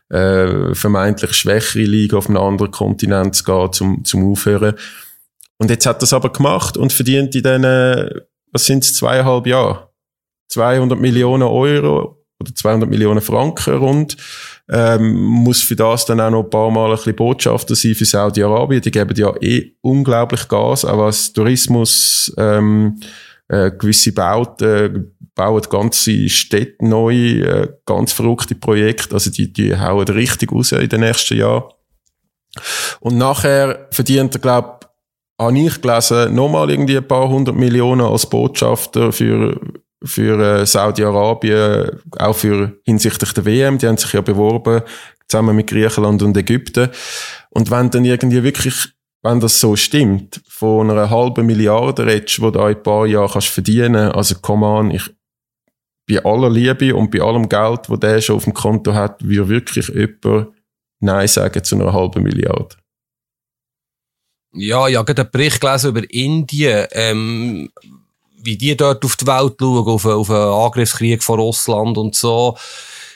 [0.10, 4.76] äh, vermeintlich schwächere Liga auf einem anderen Kontinent zu gehen, zum, zum Aufhören.
[5.60, 7.64] Und jetzt hat es aber gemacht und verdient in diesen,
[8.52, 9.90] was sind es, zweieinhalb Jahre?
[10.48, 14.18] 200 Millionen Euro oder 200 Millionen Franken rund.
[14.72, 18.06] Ähm, muss für das dann auch noch ein paar Mal ein bisschen Botschafter sein für
[18.06, 18.82] Saudi-Arabien.
[18.82, 23.00] Die geben ja eh unglaublich Gas, auch was Tourismus, ähm,
[23.50, 29.16] äh, gewisse Bauten, bauen ganze Städte neu, äh, ganz verrückte Projekte.
[29.16, 31.64] Also die, die hauen richtig raus in den nächsten Jahren.
[33.00, 34.79] Und nachher verdient er, glaube
[35.40, 39.60] habe ich gelesen, nochmal irgendwie ein paar hundert Millionen als Botschafter für,
[40.04, 43.78] für äh, Saudi-Arabien, auch für hinsichtlich der WM.
[43.78, 44.82] Die haben sich ja beworben,
[45.28, 46.90] zusammen mit Griechenland und Ägypten.
[47.52, 48.90] Und wenn dann irgendwie wirklich,
[49.24, 53.32] wenn das so stimmt, von einer halben Milliarde redest, die du in ein paar Jahren
[53.32, 55.10] kannst verdienen, also come on, ich,
[56.08, 59.50] bei aller Liebe und bei allem Geld, das der schon auf dem Konto hat, würde
[59.50, 60.50] wirklich jemand
[61.02, 62.76] Nein sagen zu einer halben Milliarde.
[64.54, 67.70] Ja, ich habe gerade einen Bericht gelesen über Indien, ähm,
[68.42, 72.58] wie die dort auf die Welt schauen, auf, auf einen Angriffskrieg von Russland und so.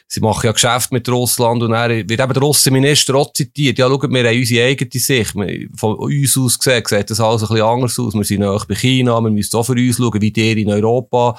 [0.07, 3.79] Sie machen ja Geschäft mit Russland und dann wird eben der Russenminister auch zitiert.
[3.79, 5.33] Ja, schaut, wir haben unsere eigene Sicht.
[5.75, 8.13] Von uns aus gesehen sieht das alles ein bisschen anders aus.
[8.13, 11.35] Wir sind nahe bei China, wir müssen auch für uns schauen, wie die in Europa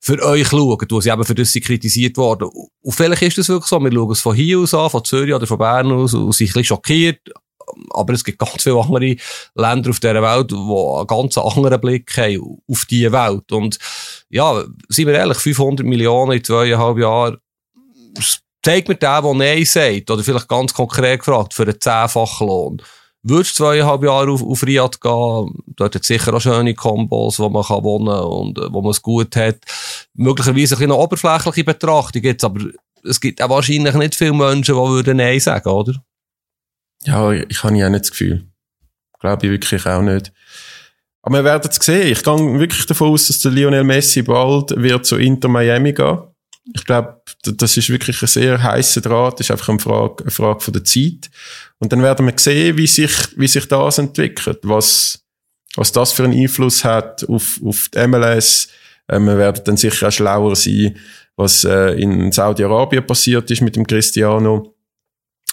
[0.00, 2.48] für euch schauen, wo sie eben für das kritisiert worden.
[2.80, 3.78] Und vielleicht ist das wirklich so.
[3.78, 6.46] Wir schauen es von hier aus an, von Zürich oder von Bern aus und sind
[6.46, 7.20] ein bisschen schockiert
[7.90, 9.16] aber es gibt ganz viele andere
[9.54, 13.52] Länder auf dieser Welt, die einen ganz anderen Blick haben auf diese Welt.
[13.52, 13.78] Und
[14.30, 17.38] ja, seien wir ehrlich, 500 Millionen in zweieinhalb Jahren,
[18.64, 22.82] zeigt mir der, der Nein sagt, oder vielleicht ganz konkret gefragt, für einen zehnfachen Lohn.
[23.26, 27.48] Würdest du zweieinhalb Jahre auf, auf Riyadh gehen, dort hat sicher auch schöne Kombos, wo
[27.48, 29.60] man kann wohnen und äh, wo man es gut hat.
[30.12, 32.60] Möglicherweise ein eine oberflächliche Betrachtung jetzt, aber
[33.02, 35.94] es gibt auch wahrscheinlich nicht viele Menschen, die würden Nein sagen, oder?
[37.04, 38.46] Ja, ich habe ja nicht das Gefühl.
[39.20, 40.32] Glaube ich wirklich auch nicht.
[41.22, 42.12] Aber wir werden es sehen.
[42.12, 46.18] Ich gehe wirklich davon aus, dass der Lionel Messi bald wird zu Inter Miami gehen.
[46.74, 49.34] Ich glaube, das ist wirklich ein sehr heißer Draht.
[49.34, 51.30] Das ist einfach eine Frage, eine Frage von der Zeit.
[51.78, 55.24] Und dann werden wir sehen, wie sich, wie sich das entwickelt, was,
[55.76, 58.68] was das für einen Einfluss hat auf, auf die MLS.
[59.08, 60.98] Äh, wir werden dann sicher auch schlauer sein,
[61.36, 64.73] was äh, in Saudi-Arabien passiert ist mit dem Cristiano.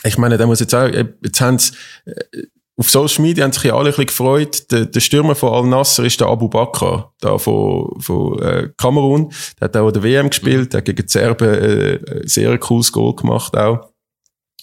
[0.04, 1.74] Ich meine, da muss jetzt auch, äh, jetzt haben sie,
[2.06, 2.44] äh,
[2.78, 4.72] auf Social Media haben sich alle ein bisschen gefreut.
[4.72, 9.32] Der, der Stürmer von Al-Nasser ist der Abu Bakr, da von, von äh, Kamerun.
[9.60, 12.92] Der hat auch der WM gespielt, der hat gegen die Serben äh, ein sehr cooles
[12.92, 13.92] Goal gemacht auch.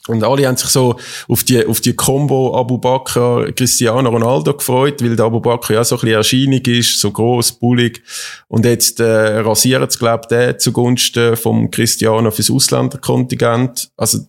[0.08, 0.96] Und alle haben sich so
[1.28, 5.84] auf die, auf die Combo Abu Bakr, Cristiano Ronaldo gefreut, weil der Abu Bakr ja
[5.84, 8.02] so ein bisschen Erscheinung ist, so groß, bullig.
[8.48, 13.90] Und jetzt äh, rasieren sie, glaube ich, den zugunsten vom Cristiano fürs Ausländerkontingent.
[13.98, 14.20] Also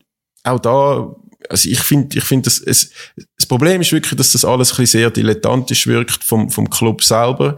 [0.43, 1.15] auch da
[1.47, 2.91] also ich finde, ich finde, das, es,
[3.37, 7.01] das Problem ist wirklich, dass das alles ein bisschen sehr dilettantisch wirkt vom, vom Club
[7.03, 7.55] selber.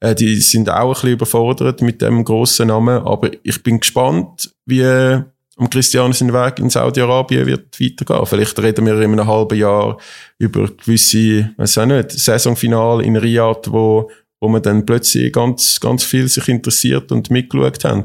[0.00, 4.50] Äh, die sind auch ein bisschen überfordert mit dem grossen Namen, aber ich bin gespannt,
[4.66, 5.22] wie
[5.56, 8.26] um Christian sein Weg in Saudi-Arabien wird weitergehen.
[8.26, 9.98] Vielleicht reden wir in einem halben Jahr
[10.38, 14.10] über gewisse, weiß auch nicht, Saisonfinal in Riyadh, wo,
[14.40, 18.04] wo man dann plötzlich ganz, ganz viel sich interessiert und mitgeschaut haben.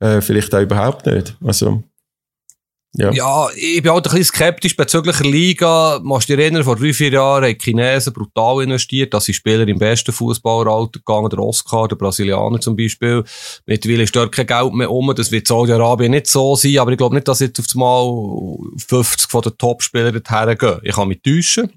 [0.00, 1.36] Äh, vielleicht auch überhaupt nicht.
[1.44, 1.84] Also,
[2.94, 3.10] ja.
[3.10, 5.98] ja, ich bin halt ein bisschen skeptisch bezüglich der Liga.
[6.02, 9.66] Machst du dich erinnern, vor drei, vier Jahren haben Chinesen brutal investiert, dass sie Spieler
[9.66, 13.24] im besten Fußballeralter gegangen, der Oscar, der Brasilianer zum Beispiel.
[13.64, 16.98] Mittlerweile ist dort kein Geld mehr um, das wird Saudi-Arabien nicht so sein, aber ich
[16.98, 20.80] glaube nicht, dass jetzt auf einmal 50 von den Top-Spielern dorthin gehen.
[20.82, 21.72] Ich kann mich täuschen.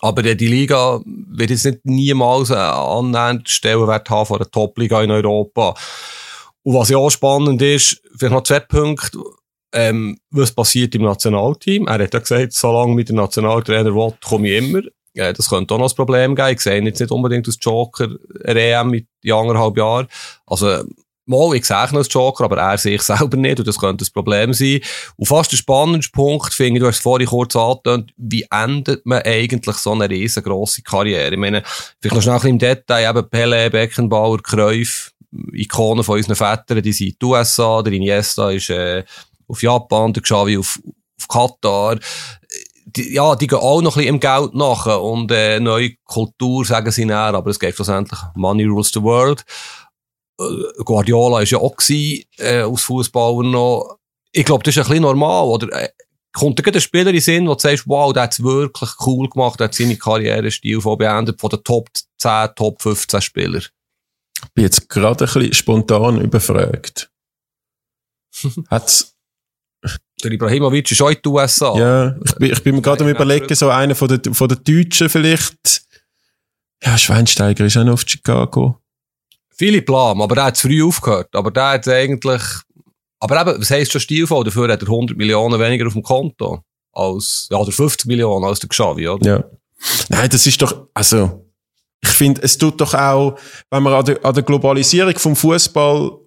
[0.00, 5.10] Aber die Liga wird jetzt nicht niemals einen annähernd Stellenwert haben von der Top-Liga in
[5.10, 5.74] Europa.
[6.64, 9.18] Und was ja auch spannend ist, vielleicht noch zwei Punkte,
[9.72, 11.86] ähm, was passiert im Nationalteam.
[11.86, 14.82] Er hat ja gesagt, solange mit dem Nationaltrainer will, komme ich immer.
[15.14, 16.52] Äh, das könnte auch noch ein Problem geben.
[16.52, 18.08] Ich sehe ihn jetzt nicht unbedingt als Joker
[18.44, 20.08] EM mit anderthalb Jahren.
[20.46, 20.84] Also,
[21.24, 24.04] Mal, ich sehe ihn als Joker, aber er sehe ich selber nicht und das könnte
[24.04, 24.80] ein Problem sein.
[25.16, 29.06] Und fast der spannendste Punkt, finde ich, du hast es vorhin kurz angetönt, wie endet
[29.06, 31.30] man eigentlich so eine riesengroße Karriere?
[31.30, 31.62] Ich meine,
[32.00, 35.12] vielleicht noch schnell ein bisschen im Detail, eben Pele, Beckenbauer, Cruyff,
[35.52, 39.04] Ikonen von unseren Vätern, die sind in den USA, der Iniesta ist äh,
[39.52, 40.80] auf Japan, der Xavi auf,
[41.20, 41.98] auf Katar.
[42.84, 46.64] Die, ja, die gehen auch noch ein bisschen im Geld nach und äh, neue Kultur
[46.64, 49.44] sagen sie näher, aber es geht schlussendlich Money rules the world.
[50.40, 53.98] Äh, Guardiola ist ja auch gewesen, äh, als Fußballer noch.
[54.32, 55.72] Ich glaube, das ist ein bisschen normal, oder?
[55.72, 55.88] Äh,
[56.32, 58.90] kommt da ein Spieler in den Sinn, wo du sagst, wow, der hat es wirklich
[59.06, 61.88] cool gemacht, der hat seine Karrierestil von beendet, von den Top
[62.18, 63.62] 10, Top 15 Spielern?
[64.44, 67.10] Ich bin jetzt gerade ein bisschen spontan überfragt.
[68.70, 69.11] hat's
[70.22, 71.76] der Ibrahimovic ist auch in den USA.
[71.78, 74.62] Ja, ich bin, ich bin mir gerade am überlegen, so einer von den, von den
[74.64, 75.82] Deutschen vielleicht.
[76.82, 78.78] Ja, Schweinsteiger ist auch noch auf Chicago.
[79.54, 81.28] Philipp Lahm, aber der hat zu früh aufgehört.
[81.34, 82.42] Aber der hat eigentlich,
[83.20, 84.44] aber eben, was heisst schon Stilfall?
[84.44, 86.62] Dafür hat er 100 Millionen weniger auf dem Konto.
[86.92, 89.26] Als, ja, oder 50 Millionen als der Xavi, oder?
[89.26, 89.44] Ja.
[90.08, 91.46] Nein, das ist doch, also,
[92.02, 93.38] ich finde, es tut doch auch,
[93.70, 96.18] wenn man an der, an der Globalisierung vom Fußball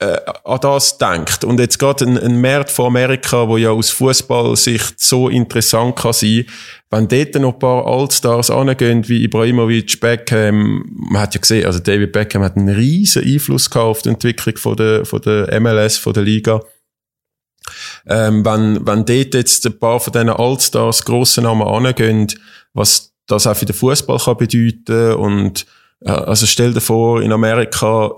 [0.00, 3.90] äh, an das denkt und jetzt gerade ein, ein Markt von Amerika, wo ja aus
[3.90, 6.46] Fußballsicht so interessant kann sein,
[6.90, 11.78] wenn dort noch ein paar Allstars angehen, wie Ibrahimovic, Beckham, man hat ja gesehen, also
[11.78, 15.96] David Beckham hat einen riesen Einfluss gehabt auf die Entwicklung von der, von der MLS,
[15.96, 16.60] von der Liga.
[18.06, 22.26] Ähm, wenn, wenn dort jetzt ein paar von diesen Allstars grossen Namen angehen,
[22.74, 25.66] was das auch für den Fußball kann bedeuten und
[26.00, 28.12] äh, also stell dir vor, in Amerika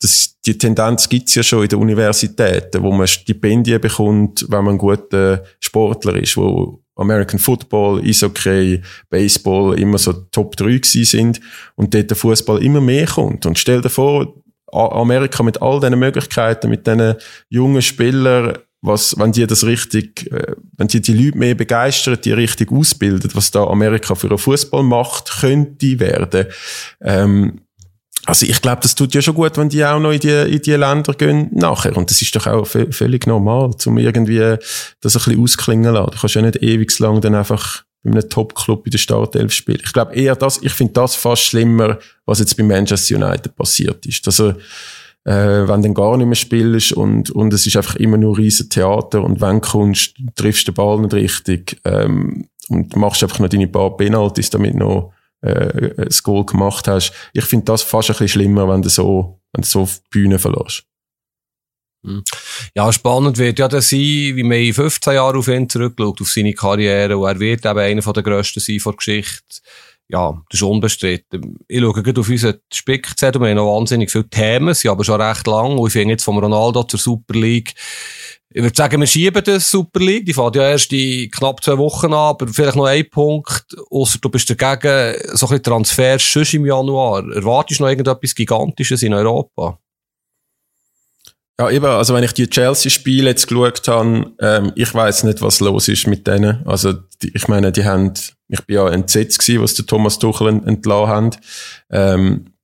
[0.00, 4.74] das, die Tendenz gibt's ja schon in den Universitäten, wo man Stipendien bekommt, wenn man
[4.74, 11.40] ein guter Sportler ist, wo American Football, Eishockey, Baseball immer so Top 3 gewesen sind
[11.76, 13.46] und dort der Fußball immer mehr kommt.
[13.46, 14.34] Und stell dir vor,
[14.72, 17.14] Amerika mit all diesen Möglichkeiten, mit diesen
[17.48, 22.32] jungen Spielern, was, wenn die das richtig, äh, wenn die die Leute mehr begeistern, die
[22.32, 26.46] richtig ausbilden, was da Amerika für einen Fußball macht, könnte werden.
[27.00, 27.60] Ähm,
[28.28, 30.60] also ich glaube, das tut ja schon gut, wenn die auch noch in die, in
[30.60, 31.96] die Länder gehen nachher.
[31.96, 34.36] Und das ist doch auch völlig normal, um irgendwie
[35.00, 36.10] das ein bisschen ausklingen lassen.
[36.10, 39.80] Du kannst ja nicht ewig lang dann einfach bei einem Top-Club in der Startelf spielt.
[39.82, 44.04] Ich glaube eher das, ich finde das fast schlimmer, was jetzt bei Manchester United passiert
[44.04, 44.26] ist.
[44.26, 44.56] Dass er,
[45.24, 48.68] äh, wenn du gar nicht mehr spielst und, und es ist einfach immer nur riesen
[48.68, 53.38] Theater und wenn du kommst, triffst du den Ball nicht richtig, ähm, und machst einfach
[53.38, 57.12] noch deine paar Penalties, damit noch, äh, das Goal gemacht hast.
[57.32, 60.08] Ich finde das fast ein bisschen schlimmer, wenn du so, wenn du so auf die
[60.10, 60.84] Bühne verlässt.
[62.04, 62.22] Hm.
[62.74, 66.30] Ja, spannend wird ja das sein, wie man in 15 Jahren auf ihn zurückschaut, auf
[66.30, 69.60] seine Karriere, und er wird eben einer der grössten sein vor Geschichte.
[70.10, 71.58] Ja, das ist unbestritten.
[71.68, 75.20] Ich schaue gerade auf unseren Spickzettel, wir haben noch wahnsinnig viele Themen, sie aber schon
[75.20, 77.74] recht lang, und ich finde jetzt vom Ronaldo zur Super League,
[78.50, 80.24] ich würde sagen, wir schieben das Super League.
[80.24, 83.76] Die fährt ja erst in knapp zwei Wochen an, aber vielleicht noch ein Punkt.
[83.90, 87.24] Außer du bist dagegen, so ein bisschen Transfers schon im Januar.
[87.30, 89.78] Erwartest du noch irgendetwas Gigantisches in Europa?
[91.60, 95.58] Ja, eben, also wenn ich die Chelsea-Spiele jetzt geschaut habe, ähm, ich weiß nicht, was
[95.60, 96.64] los ist mit denen.
[96.66, 98.14] Also die, ich meine, die haben,
[98.46, 101.30] ich bin ja entsetzt gewesen, was der Thomas Tuchel entlassen haben.
[101.90, 102.54] Ähm,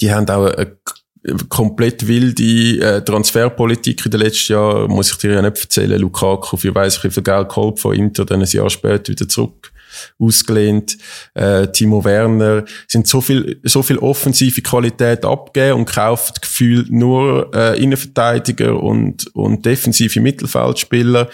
[0.00, 0.78] die haben auch eine
[1.48, 6.00] komplett wilde äh, Transferpolitik in den letzten Jahren, muss ich dir ja nicht erzählen.
[6.00, 9.72] Lukaku, für weiss wie viel Geld geholt von Inter, dann ein Jahr später wieder zurück
[10.18, 10.96] ausgelehnt.
[11.34, 17.50] Äh, Timo Werner sind so viel, so viel offensive Qualität abgegeben und kauft gefühlt nur
[17.54, 21.28] äh, Innenverteidiger und, und defensive Mittelfeldspieler.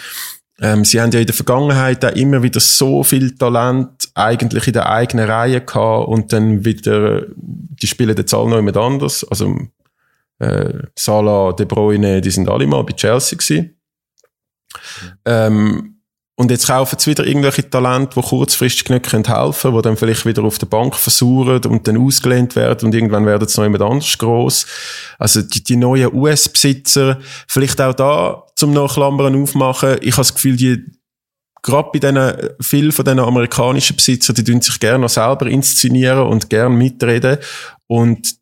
[0.58, 4.72] Ähm, sie haben ja in der Vergangenheit auch immer wieder so viel Talent eigentlich in
[4.72, 9.22] der eigenen Reihe gehabt und dann wieder, die spielen jetzt alle noch jemand anders.
[9.28, 9.54] Also,
[10.38, 13.80] äh, Salah, De Bruyne, die sind alle mal bei Chelsea gewesen.
[15.24, 15.96] Ähm,
[16.38, 20.26] und jetzt kaufen sie wieder irgendwelche Talente, die kurzfristig nicht helfen können, die dann vielleicht
[20.26, 23.82] wieder auf der Bank versuchen und dann ausgelehnt werden und irgendwann werden sie noch jemand
[23.82, 24.66] anders gross.
[25.18, 27.18] Also die, die neuen US-Besitzer,
[27.48, 29.96] vielleicht auch da zum Nachklammern aufmachen.
[30.02, 30.84] Ich habe das Gefühl, die
[31.62, 36.26] gerade bei diesen, viel von diesen amerikanischen Besitzern, die tun sich gerne noch selber inszenieren
[36.26, 37.38] und gerne mitreden.
[37.86, 38.36] Und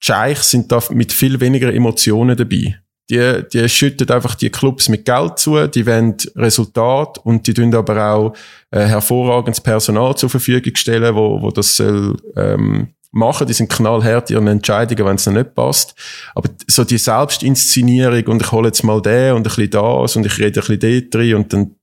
[0.00, 2.78] die Scheichs sind da mit viel weniger Emotionen dabei
[3.10, 7.74] die, die schütten einfach die Clubs mit Geld zu, die wollen Resultat und die tun
[7.74, 8.34] aber auch
[8.70, 13.46] äh, hervorragendes Personal zur Verfügung stellen, wo, wo das soll, ähm, machen.
[13.46, 15.94] Die sind knallhart ihren Entscheidungen, wenn es nicht passt.
[16.34, 20.26] Aber so die Selbstinszenierung und ich hole jetzt mal den und ein bisschen das und
[20.26, 21.74] ich rede ein bisschen dort drin und dann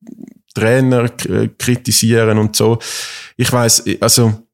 [0.53, 1.09] Trainer
[1.57, 2.77] kritisieren und so.
[3.35, 4.44] Ich weiß, also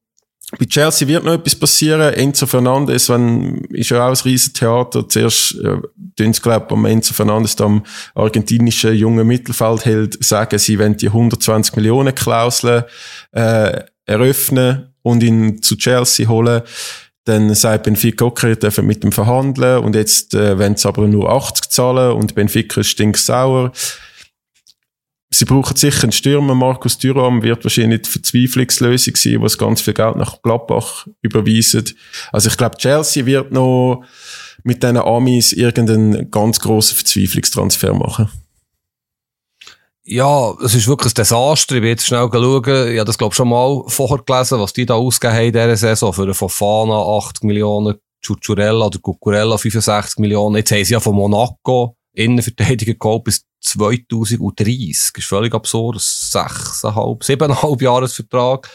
[0.58, 2.14] bei Chelsea wird noch etwas passieren.
[2.14, 5.08] Enzo Fernandes, wenn, ist ja auch ein riesen Theater.
[5.08, 5.78] Zuerst, äh,
[6.18, 7.84] tun sie, glaub, am Enzo Fernandes, dem
[8.16, 12.86] argentinischen jungen Mittelfeldheld, sagen, sie wollen die 120 Millionen Klausel,
[13.32, 16.62] äh, eröffnen und ihn zu Chelsea holen.
[17.26, 21.30] Dann sagt Benfica, okay, dürfen mit dem verhandeln und jetzt äh, wollen sie aber nur
[21.32, 23.72] 80 zahlen und Benfica ist stinksauer.
[25.34, 26.56] Sie brauchen sicher einen Stürmer.
[26.56, 31.86] Markus Thuram wird wahrscheinlich die Verzweiflungslösung sein, was ganz viel Geld nach Gladbach überweisen.
[32.34, 34.04] Also ich glaube, Chelsea wird noch
[34.64, 38.30] mit diesen Amis irgendeinen ganz grossen Verzweiflungstransfer machen.
[40.04, 41.76] Ja, es ist wirklich ein Desaster.
[41.76, 42.64] Ich bin jetzt schnell schauen.
[42.64, 45.54] Ich habe das, glaube ich, schon mal vorher gelesen, was die da ausgegeben haben in
[45.54, 46.12] dieser Saison.
[46.12, 50.58] Für einen Fofana 80 Millionen, Chuchurella oder Cucurella 65 Millionen.
[50.58, 55.14] Jetzt haben sie ja von Monaco Innenverteidiger geholt bis 2030.
[55.14, 56.00] Das ist völlig absurd.
[56.00, 58.70] Sechseinhalb, siebeneinhalb Jahresvertrag.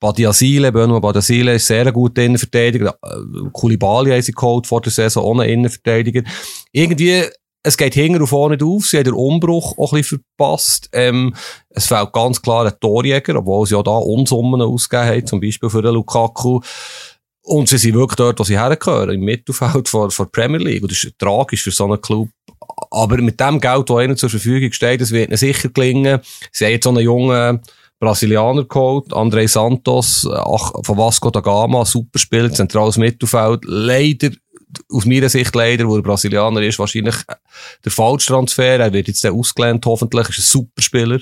[0.00, 2.96] Badiasile, Benoit Badiasile ist sehr guter Innenverteidiger.
[3.02, 6.22] Äh, Koulibaly haben sie geholt vor der Saison, ohne Innenverteidiger.
[6.70, 7.24] Irgendwie,
[7.64, 8.86] es geht hinten und vorne auf.
[8.86, 10.88] Sie haben den Umbruch auch ein bisschen verpasst.
[10.92, 11.34] Ähm,
[11.70, 15.68] es fehlt ganz klar ein Torjäger, obwohl sie ja da Unsummen ausgegeben haben, zum Beispiel
[15.68, 16.60] für den Lukaku.
[17.42, 20.82] Und sie sind wirklich dort, wo sie hergehören, im Mittelfeld vor, vor Premier League.
[20.82, 22.28] Und das ist tragisch für so einen Club.
[22.90, 26.20] Aber mit dem Geld, das ihnen zur Verfügung steht, das wird ihnen sicher gelingen.
[26.52, 27.60] Sie haben jetzt so einen jungen
[28.00, 33.64] Brasilianer geholt, André Santos, von Vasco da Gama, Superspieler, zentrales Mittelfeld.
[33.64, 34.30] Leider
[34.90, 37.16] aus meiner Sicht leider, wo er Brasilianer ist, wahrscheinlich
[37.84, 38.78] der falsche Transfer.
[38.78, 40.28] Er wird jetzt dann ausgelernt, hoffentlich.
[40.28, 41.20] Ist ein super Spieler.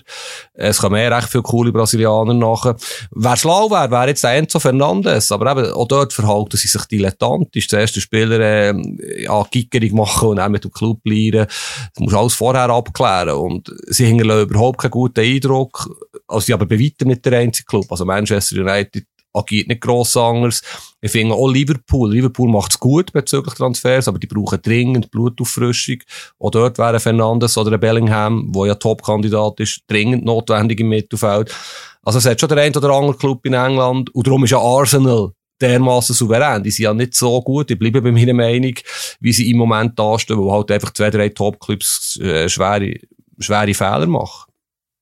[0.54, 2.76] Es kommen mehr recht viele coole Brasilianer nachher.
[3.10, 5.32] Wer schlau wäre, wäre jetzt Enzo Fernandes.
[5.32, 7.68] Aber eben, auch dort verhalten sie sich dilettantisch.
[7.68, 11.46] Zuerst der Spieler, äh, ja, Gickerig machen und dann mit dem Club bleiben.
[11.46, 13.36] Das muss alles vorher abklären.
[13.36, 15.88] Und sie hinterlassen überhaupt keinen guten Eindruck.
[16.28, 17.86] Also, sie aber bei weitem nicht der einzige Club.
[17.90, 19.06] Also Manchester United
[19.36, 20.62] agiert nicht gross anders.
[21.00, 22.12] Ich finde auch Liverpool.
[22.12, 25.98] Liverpool macht es gut bezüglich Transfers, aber die brauchen dringend Blutauffrischung.
[26.38, 31.54] Auch dort wäre Fernandes oder Bellingham, wo ja Top-Kandidat ist, dringend notwendig im Mittelfeld.
[32.02, 34.58] Also es hat schon der ein oder andere Club in England und darum ist ja
[34.58, 36.62] Arsenal dermaßen souverän.
[36.62, 38.74] Die sind ja nicht so gut, ich bleibe bei meiner Meinung,
[39.20, 42.94] wie sie im Moment dastehen, wo halt einfach zwei, drei Top-Clubs äh, schwere,
[43.38, 44.50] schwere Fehler machen.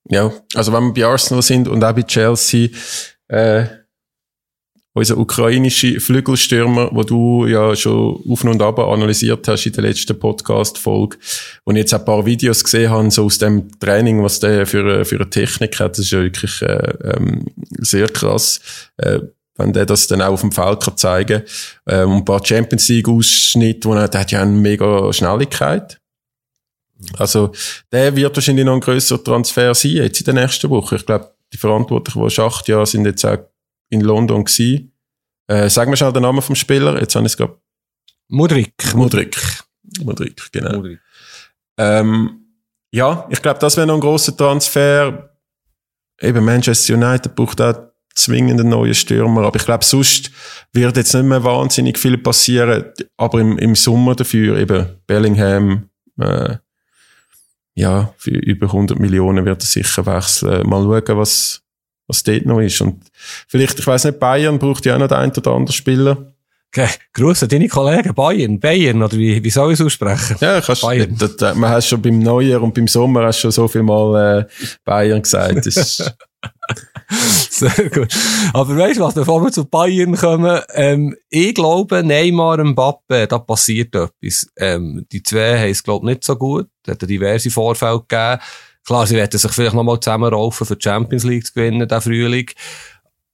[0.08, 2.68] Ja, also wenn wir bei Arsenal sind und auch bei Chelsea,
[3.28, 3.64] äh,
[4.94, 10.18] unser ukrainische Flügelstürmer, wo du ja schon auf und ab analysiert hast in der letzten
[10.18, 11.18] Podcast-Folge,
[11.64, 15.16] und jetzt ein paar Videos gesehen habe, so aus dem Training, was der für, für
[15.16, 17.46] eine Technik hat, das ist ja wirklich äh, ähm,
[17.78, 18.60] sehr krass.
[18.96, 19.20] Äh,
[19.56, 21.42] wenn der das dann auch auf dem Feld kann zeigen.
[21.86, 26.00] Ähm, ein paar Champions League-Ausschnitte, wo er, der hat ja eine mega Schnelligkeit.
[27.18, 27.52] Also,
[27.92, 30.96] der wird wahrscheinlich noch ein grösserer Transfer sein, jetzt in der nächsten Woche.
[30.96, 33.38] Ich glaube, die Verantwortlichen, die acht Jahre sind jetzt auch
[33.94, 34.92] in London gewesen.
[35.46, 37.00] Äh, sag mir schnell den Namen vom Spieler.
[37.00, 37.56] Jetzt habe ich es gerade.
[38.28, 38.72] Mudrik.
[38.94, 39.36] Mudrik.
[40.00, 40.76] Mudrik, genau.
[40.76, 41.00] Mudrik.
[41.78, 42.44] Ähm,
[42.90, 45.30] ja, ich glaube, das wäre noch ein grosser Transfer.
[46.20, 47.74] Eben Manchester United braucht auch
[48.14, 49.44] zwingend einen neuen Stürmer.
[49.44, 50.30] Aber ich glaube, sonst
[50.72, 52.84] wird jetzt nicht mehr wahnsinnig viel passieren.
[53.16, 56.56] Aber im, im Sommer dafür eben Bellingham, äh,
[57.74, 60.66] ja, für über 100 Millionen wird er sicher wechseln.
[60.68, 61.63] Mal schauen, was,
[62.06, 62.80] was dort noch ist.
[62.80, 63.02] Und
[63.48, 66.34] vielleicht, ich weiß nicht, Bayern braucht ja auch noch den einen oder anderen Spieler.
[66.76, 66.88] Okay.
[67.12, 70.36] Grüße deine Kollegen Bayern, Bayern, oder wie, wie soll ich es aussprechen?
[70.40, 71.14] Ja, kannst, Bayern.
[71.16, 74.40] Das, das, man hat schon beim Neujahr und beim Sommer hast schon so viel Mal
[74.40, 74.44] äh,
[74.84, 75.62] Bayern gesagt.
[77.50, 78.12] Sehr gut.
[78.52, 83.28] Aber weißt du was, bevor wir zu Bayern kommen, ähm, ich glaube, Neymar und Mbappe,
[83.28, 84.48] da passiert etwas.
[84.56, 86.66] Ähm, die zwei haben es, glaube ich, nicht so gut.
[86.84, 88.40] Es hat diverse Vorfälle gegeben.
[88.86, 92.50] Klar, sie werden sich vielleicht nochmal zusammenraufen, für die Champions League zu gewinnen, den Frühling.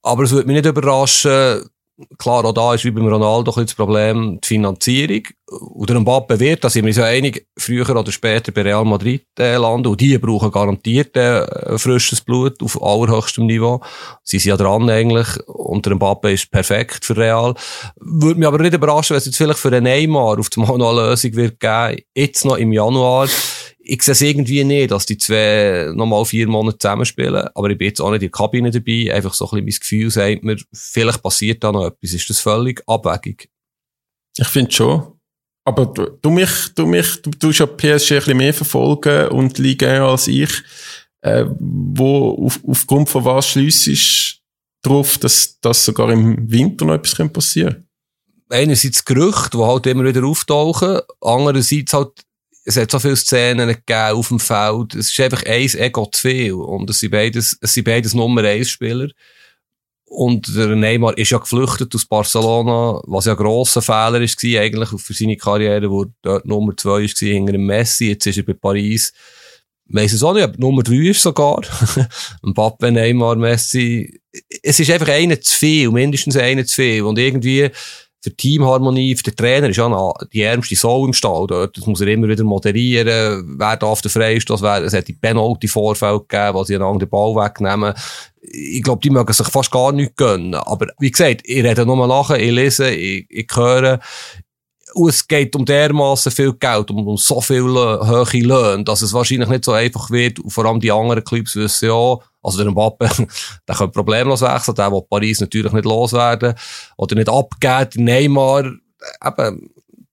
[0.01, 1.69] Aber es würde mich nicht überraschen,
[2.17, 5.23] klar, auch da ist wie beim Ronaldo ein das Problem die Finanzierung.
[5.47, 9.25] Und der Mbappe wird, da sind wir ja einig, früher oder später bei Real Madrid
[9.37, 9.87] äh, landen.
[9.87, 13.81] Und die brauchen garantiert äh, frisches Blut auf allerhöchstem Niveau.
[14.23, 15.27] Sie sind ja dran eigentlich.
[15.47, 17.53] Und der Mbappe ist perfekt für Real.
[17.97, 20.91] Würde mich aber nicht überraschen, wenn es jetzt vielleicht für den Neymar auf die eine
[20.91, 23.27] Lösung wird geben, jetzt noch im Januar
[23.93, 27.49] ich sehe es irgendwie nicht, dass die zwei nochmal vier Monate zusammenspielen.
[27.53, 29.13] Aber ich bin jetzt auch nicht in der Kabine dabei.
[29.13, 32.13] Einfach so ein bisschen mein Gefühl sagt mir, vielleicht passiert da noch etwas.
[32.13, 33.49] Ist das völlig abwägig?
[34.37, 35.19] Ich finde schon.
[35.65, 39.57] Aber du, du mich, du mich, du tust ja PSG ein bisschen mehr verfolgen und
[39.57, 40.63] Liga als ich.
[41.19, 44.39] Äh, wo, auf, aufgrund von was schliessest
[44.83, 47.87] darauf, dass, dass sogar im Winter noch etwas passieren könnte?
[48.51, 51.01] Einerseits Gerüchte, die halt immer wieder auftauchen.
[51.19, 52.23] Andererseits halt
[52.63, 54.95] es hat so viele Szenen gegeben auf dem Feld.
[54.95, 56.53] Es ist einfach eins Ego zu viel.
[56.53, 59.09] Und es sind beides, es sind beides Nummer eins Spieler.
[60.05, 64.89] Und der Neymar ist ja geflüchtet aus Barcelona, was ja ein grosser Fehler war eigentlich
[65.01, 68.09] für seine Karriere, wo dort Nummer zwei war hinter dem Messi.
[68.09, 69.13] Jetzt ist er bei Paris.
[69.85, 71.61] Weiss es auch nicht, aber Nummer drei ist sogar.
[72.43, 74.19] Mbappe, Neymar, Messi.
[74.61, 77.03] Es ist einfach einer zu viel, mindestens einer zu viel.
[77.03, 77.69] Und irgendwie,
[78.23, 81.75] für Teamharmonie, für den Trainer ist ja die ärmste Sau im Stall dort.
[81.75, 83.57] Das muss er immer wieder moderieren.
[83.57, 84.85] Wer darf der Freistoß werden?
[84.85, 87.95] Es hat die Penalty-Vorfälle gegeben, wo sie einander den Ball wegnehmen.
[88.41, 90.53] Ich glaube, die mögen sich fast gar nicht gönnen.
[90.53, 93.99] Aber wie gesagt, ich rede nur nachher, ich lese, ich, ich höre.
[94.93, 99.13] Und es geht um dermaßen viel Geld, um, um so viele hohe Löhne, dass es
[99.13, 100.39] wahrscheinlich nicht so einfach wird.
[100.39, 103.09] Und vor allem die anderen Clubs wissen ja, also der Mbappe,
[103.67, 106.55] der könnte problemlos wechseln, der will Paris natürlich nicht loswerden
[106.97, 108.05] oder nicht abgeben.
[108.05, 108.71] Neymar,
[109.25, 109.69] eben,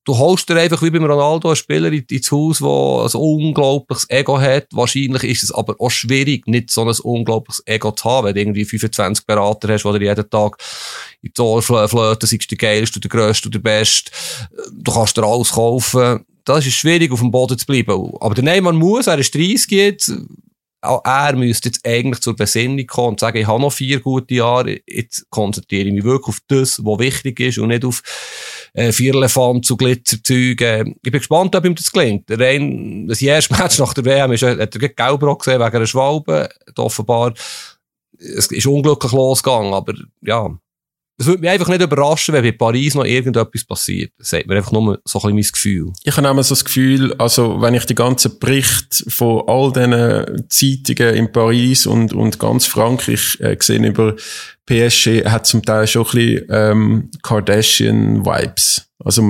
[0.09, 4.39] du holst dir einfach wie beim Ronaldo einen Spieler ins Haus, der ein unglaubliches Ego
[4.39, 4.67] hat.
[4.71, 8.41] Wahrscheinlich ist es aber auch schwierig, nicht so ein unglaubliches Ego zu haben, wenn du
[8.41, 10.57] irgendwie 25 Berater hast, die dir jeden Tag
[11.21, 14.11] in die Ohr flöten, sei der geilste, der grösste, der beste.
[14.71, 16.25] Du kannst dir alles kaufen.
[16.43, 18.11] Das ist schwierig, auf dem Boden zu bleiben.
[18.19, 20.11] Aber der Neymar muss, er ist 30 jetzt,
[20.81, 24.35] auch er müsste jetzt eigentlich zur Besinnung kommen und sagen, ich habe noch vier gute
[24.35, 28.01] Jahre, jetzt konzentriere ich mich wirklich auf das, was wichtig ist und nicht auf
[28.73, 30.95] äh, Vierlefant zu Glitzerzeugen.
[30.95, 32.25] Ich bin gespannt, ob ihm das gelingt.
[32.29, 36.49] Rein, das erste Match nach der WM ist, hat er gelb gesehen wegen einer Schwalbe.
[36.77, 37.33] Offenbar,
[38.17, 40.49] es ist unglücklich losgegangen, aber ja,
[41.19, 44.13] es würde mich einfach nicht überraschen, wenn bei Paris noch irgendetwas passiert.
[44.17, 45.93] Das sagt mir einfach nur so ein bisschen mein Gefühl.
[46.03, 50.47] Ich habe immer so das Gefühl, also, wenn ich die ganzen Berichte von all diesen
[50.47, 54.15] Zeitungen in Paris und, und ganz Frankreich äh, gesehen über
[54.65, 58.89] PSG, hat zum Teil schon ein bisschen, ähm, Kardashian-Vibes.
[59.03, 59.21] Also,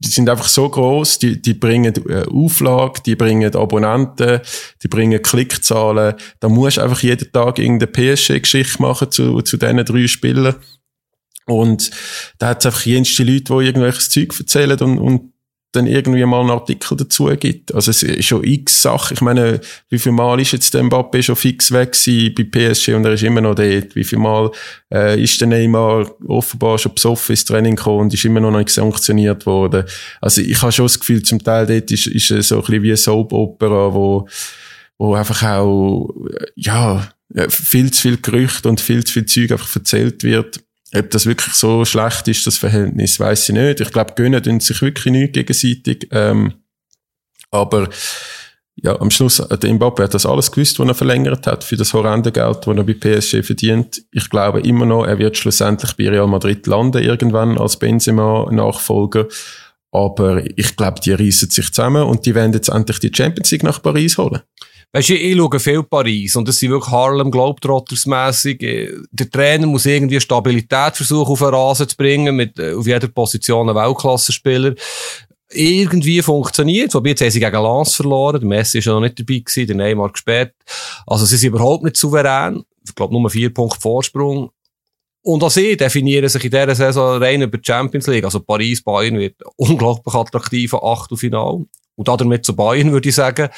[0.00, 4.40] die sind einfach so groß, die, die bringen äh, Auflage, die bringen Abonnenten,
[4.82, 6.14] die bringen Klickzahlen.
[6.40, 10.56] Da musst du einfach jeden Tag irgendeine PSG-Geschichte machen zu, zu diesen drei Spielern.
[11.48, 11.90] Und
[12.38, 15.32] da hat es einfach jenste Leute, die irgendwelches Zeug erzählen und, und
[15.72, 17.74] dann irgendwie mal einen Artikel dazu gibt.
[17.74, 19.14] Also es ist schon x Sachen.
[19.14, 21.92] Ich meine, wie viel Mal ist jetzt der Mbappé schon fix weg
[22.34, 23.94] bei PSG und er ist immer noch dort?
[23.94, 24.50] Wie viel Mal
[24.92, 28.70] äh, ist der Neymar offenbar schon besoffen ins Training gekommen und ist immer noch nicht
[28.70, 29.84] sanktioniert worden?
[30.22, 32.88] Also ich habe schon das Gefühl, zum Teil dort ist, ist so ein bisschen wie
[32.88, 34.26] eine Soap-Opera, wo
[34.98, 36.12] wo einfach auch,
[36.56, 37.08] ja,
[37.48, 40.60] viel zu viel Gerücht und viel zu viel Zeug einfach erzählt wird.
[40.94, 43.80] Ob das wirklich so schlecht ist, das Verhältnis, weiß ich nicht.
[43.80, 46.08] Ich glaube, gönnen tun sich wirklich nicht gegenseitig.
[46.12, 46.54] Ähm,
[47.50, 47.88] aber
[48.80, 51.76] ja, am Schluss, äh, der Mbappe hat das alles gewusst, was er verlängert hat für
[51.76, 54.02] das horrende Geld, das er bei PSG verdient.
[54.12, 59.26] Ich glaube immer noch, er wird schlussendlich bei Real Madrid landen irgendwann als Benzema-Nachfolger.
[59.90, 63.62] Aber ich glaube, die reissen sich zusammen und die werden jetzt endlich die Champions League
[63.62, 64.42] nach Paris holen.
[64.92, 68.62] Weißt du, ich schaue viel Paris und das sind wirklich Harlem Globetrotters mässig.
[68.62, 72.86] Äh, der Trainer muss irgendwie Stabilität versuchen, auf den Rasen zu bringen, mit äh, auf
[72.86, 74.74] jeder Position einen Weltklassenspieler
[75.50, 76.94] irgendwie funktioniert.
[76.94, 78.40] Wobei jetzt haben sie gegen Lens verloren.
[78.40, 80.54] Der Messi ist ja noch nicht dabei gewesen, der Neymar gesperrt.
[81.06, 82.62] Also sie sind überhaupt nicht souverän.
[82.86, 84.50] Ich glaube, nur vier Punkte Vorsprung.
[85.22, 88.24] Und auch sie definieren sich in dieser Saison rein über die Champions League.
[88.24, 91.64] Also Paris, Bayern wird unglaublich attraktiv Achtelfinal.
[91.96, 93.48] Und damit zu Bayern würde ich sagen,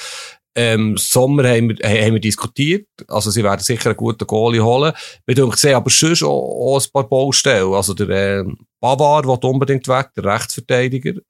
[0.54, 2.86] ähm, Sommer haben wir, haben wir diskutiert.
[3.08, 4.92] Also, sie werden sicher einen guten Goalie holen.
[5.26, 7.72] Wir denken, aber schon auch, auch ein paar Baustellen.
[7.72, 8.44] Also, der, äh,
[8.80, 11.20] Bavard will unbedingt weg, der Rechtsverteidiger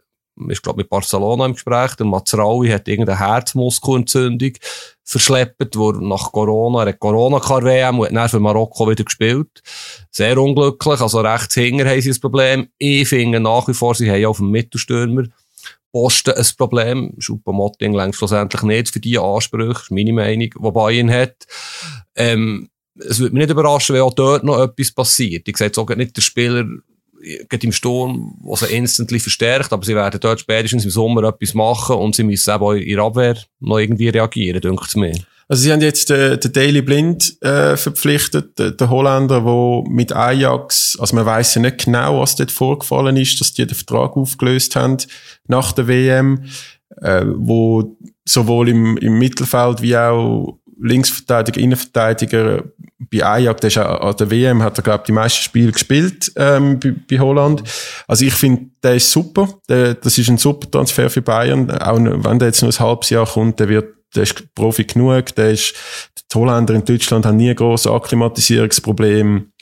[0.49, 1.95] ist, glaube mit Barcelona im Gespräch.
[1.97, 4.53] Der Mazraoui hat irgendeine Herzmuskelentzündung
[5.05, 9.63] verschleppt, wo nach Corona, er hat Corona-WM und hat dann für Marokko wieder gespielt.
[10.11, 12.69] Sehr unglücklich, also rechts hinger haben sie ein Problem.
[12.79, 15.25] Ich finde nach wie vor, sie haben auf dem Mittelstürmer
[15.93, 17.15] Posten ein Problem.
[17.19, 21.47] Schuppa-Motting längst schlussendlich nicht für diese Ansprüche, ist meine Meinung, die Bayern hat.
[22.15, 25.49] Ähm, es würde mich nicht überraschen, wenn auch dort noch etwas passiert.
[25.49, 26.65] Ich sehe jetzt auch nicht der Spieler,
[27.49, 31.55] geht im Sturm, was er instantly verstärkt, aber sie werden dort spätestens im Sommer etwas
[31.55, 35.15] machen und sie müssen eben auch in ihrer Abwehr noch irgendwie reagieren, denke ich mir.
[35.51, 40.13] Also sie haben jetzt den, den Daily Blind äh, verpflichtet, den, den Holländer, wo mit
[40.15, 44.17] Ajax, also man weiß ja nicht genau, was dort vorgefallen ist, dass die den Vertrag
[44.17, 44.99] aufgelöst haben
[45.49, 46.45] nach der WM,
[47.03, 52.63] äh, wo sowohl im, im Mittelfeld wie auch Linksverteidiger, Innenverteidiger
[53.11, 55.73] bei Ajax, der ist auch an der WM, hat er, glaube ich, die meisten Spiele
[55.73, 57.65] gespielt ähm, bei, bei Holland.
[58.07, 59.49] Also ich finde, der ist super.
[59.69, 61.69] Der, das ist ein super Transfer für Bayern.
[61.73, 65.35] Auch wenn der jetzt nur ein halbes Jahr kommt, der wird der ist Profi genug,
[65.35, 65.75] der ist,
[66.33, 69.53] die Holländer in Deutschland haben nie ein grosses Akklimatisierungsproblem.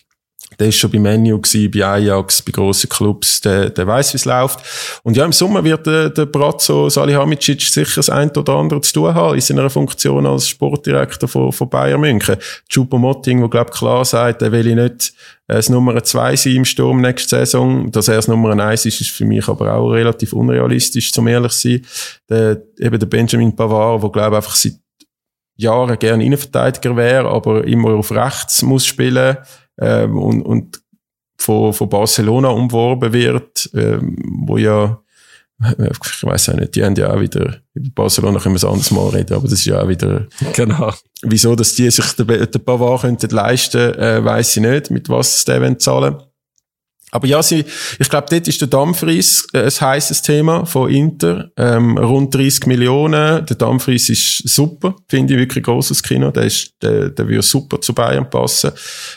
[0.59, 4.17] Der ist schon bei Menu gewesen, bei Ajax, bei grossen Clubs, der, der weiß, wie
[4.17, 4.61] es läuft.
[5.03, 8.95] Und ja, im Sommer wird der, der Brazzo Salihamidzic sicher das ein oder andere zu
[8.95, 12.37] tun haben in seiner Funktion als Sportdirektor von, von Bayern München.
[12.69, 15.13] Chupo Motting, der, glaube klar sagt, er will nicht
[15.49, 17.93] äh, das Nummer zwei sein im Sturm nächste Saison.
[17.93, 21.53] Dass er das Nummer eins ist, ist für mich aber auch relativ unrealistisch, zum ehrlich
[21.53, 21.85] sein.
[22.29, 24.75] Der, eben der Benjamin Pavard, der, glaube einfach seit
[25.57, 29.37] Jahren gerne Innenverteidiger wäre, aber immer auf rechts muss spielen
[29.79, 30.83] ähm, und, und
[31.39, 34.17] von, von Barcelona umworben wird, ähm,
[34.47, 35.01] wo ja,
[35.61, 39.09] ich weiß auch nicht, die haben ja auch wieder, Barcelona können wir es anders mal
[39.09, 40.93] reden, aber das ist ja auch wieder, genau.
[41.23, 45.43] wieso, dass die sich den, den Pavard könnten leisten, äh, weiß ich nicht, mit was
[45.43, 46.17] sie den zahlen
[47.11, 47.65] aber ja, sie,
[47.99, 51.51] ich glaube, dort ist der Dampfries äh, ein heißes Thema von Inter.
[51.57, 53.47] Ähm, rund 30 Millionen.
[53.47, 54.95] Der Dampfries ist super.
[55.09, 56.31] Finde ich wirklich großes Kino.
[56.31, 58.73] Der ist, der, der würde super zu Bayern passen.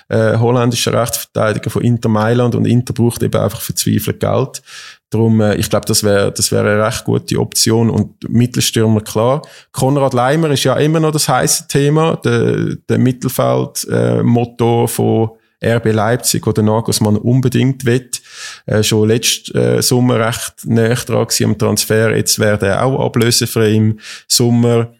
[0.08, 4.62] Äh, holländischer Rechtsverteidiger von Inter Mailand und Inter braucht eben einfach verzweifelt Geld.
[5.10, 7.90] Darum, äh, ich glaube, das wäre das wäre eine recht gute Option.
[7.90, 9.42] Und Mittelstürmer, klar.
[9.74, 12.16] Konrad Leimer ist ja immer noch das heiße Thema.
[12.24, 15.32] Der, der Mittelfeld-Motor äh, von
[15.64, 18.10] RB Leipzig, wo der Nagelsmann unbedingt will.
[18.66, 22.16] Äh, schon letzten äh, Sommer recht näher dran am Transfer.
[22.16, 24.94] Jetzt wäre er auch ablösefrei im Sommer.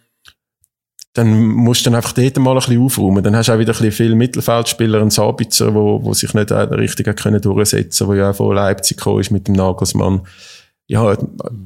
[1.14, 3.24] Dann musst du dann einfach dort mal ein bisschen aufräumen.
[3.24, 6.52] Dann hast du auch wieder ein bisschen viele Mittelfeldspieler, einen Sabitzer, wo, wo sich nicht
[6.52, 10.22] richtig können durchsetzen wo ja auch von Leipzig gekommen ist mit dem Nagelsmann.
[10.88, 11.12] Ja,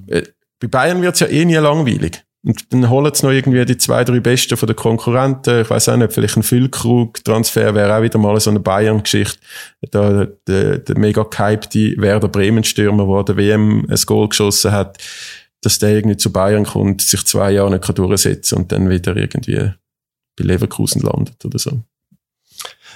[0.08, 0.24] äh,
[0.60, 2.24] bei Bayern wird's ja eh nie langweilig.
[2.46, 5.62] Und dann holen sie noch irgendwie die zwei, drei Besten von den Konkurrenten.
[5.62, 9.39] Ich weiß auch nicht, vielleicht ein Füllkrug-Transfer wäre auch wieder mal so eine Bayern-Geschichte.
[9.89, 15.00] Da, der, der mega gehypte Werder Bremen-Stürmer, der der WM ein Goal geschossen hat,
[15.62, 19.72] dass der irgendwie zu Bayern kommt, sich zwei Jahre nicht durchsetzen und dann wieder irgendwie
[20.38, 21.82] bei Leverkusen landet oder so.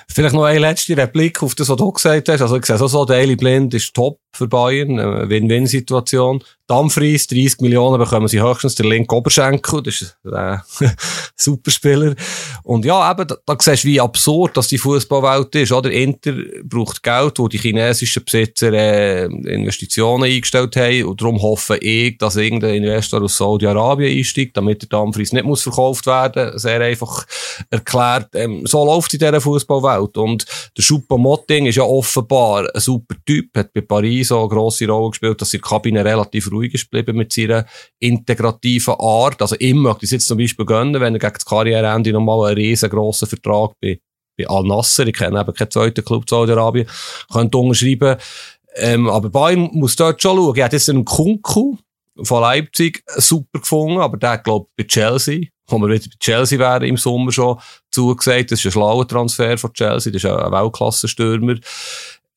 [0.07, 2.41] Vielleicht noch eine letzte Replik auf das, was du gesagt hast.
[2.41, 4.97] Also ich sehe so, so Daily Blind ist top für Bayern,
[5.29, 6.43] Win-Win-Situation.
[6.69, 9.81] Dumfries, 30 Millionen bekommen sie höchstens der linke Oberschenkel.
[9.81, 10.89] Das ist ein äh,
[11.35, 12.13] Superspieler.
[12.61, 15.71] Und ja, eben, da, da siehst du, wie absurd dass die Fußballwelt ist.
[15.71, 15.89] Oder?
[15.89, 21.05] Inter braucht Geld, wo die chinesischen Besitzer äh, Investitionen eingestellt haben.
[21.05, 25.63] Und darum hoffe ich, dass irgendein Investor aus Saudi-Arabien einsteigt, damit der Dumfries nicht muss
[25.63, 27.25] verkauft werden Sehr einfach
[27.71, 28.35] erklärt.
[28.35, 30.17] Ähm, so läuft es in dieser Fußballwelt.
[30.17, 30.45] Und
[30.77, 34.87] der Choupo-Moting ist ja offenbar ein super Typ, hat bei Paris dabei so eine grosse
[34.87, 37.65] Rolle gespielt, dass die Kabine relativ ruhig ist geblieben mit seiner
[37.99, 39.41] integrativen Art.
[39.41, 42.57] Also ich möchte es jetzt zum Beispiel gönnen, wenn er gegen das Karriereende nochmal einen
[42.57, 43.99] riesengroßen Vertrag bei,
[44.37, 46.87] bei Al-Nasser, ich kenne eben keinen zweiten Club Saudi-Arabien,
[47.31, 48.17] könnte unterschreiben.
[48.75, 50.55] Ähm, aber Bayern muss dort schon schauen.
[50.55, 51.77] Er hat jetzt einen Kunku
[52.21, 56.59] von Leipzig super gefunden, aber der, glaube ich, bei Chelsea wo wir wieder bei Chelsea
[56.59, 57.59] wären im Sommer schon
[57.91, 58.51] zugesagt.
[58.51, 60.11] Das ist ein schlauer Transfer von Chelsea.
[60.11, 61.55] Das ist ein Weltklasse-Stürmer.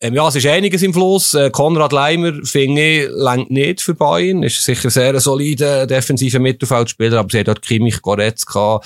[0.02, 1.32] Ähm, ja, es ist einiges im Fluss.
[1.32, 4.42] Äh, Konrad Leimer, finde ich, längt nicht für Bayern.
[4.42, 8.80] Ist sicher sehr ein solider defensiver Mittelfeldspieler, aber sie hat dort Kimmich, Goretzka.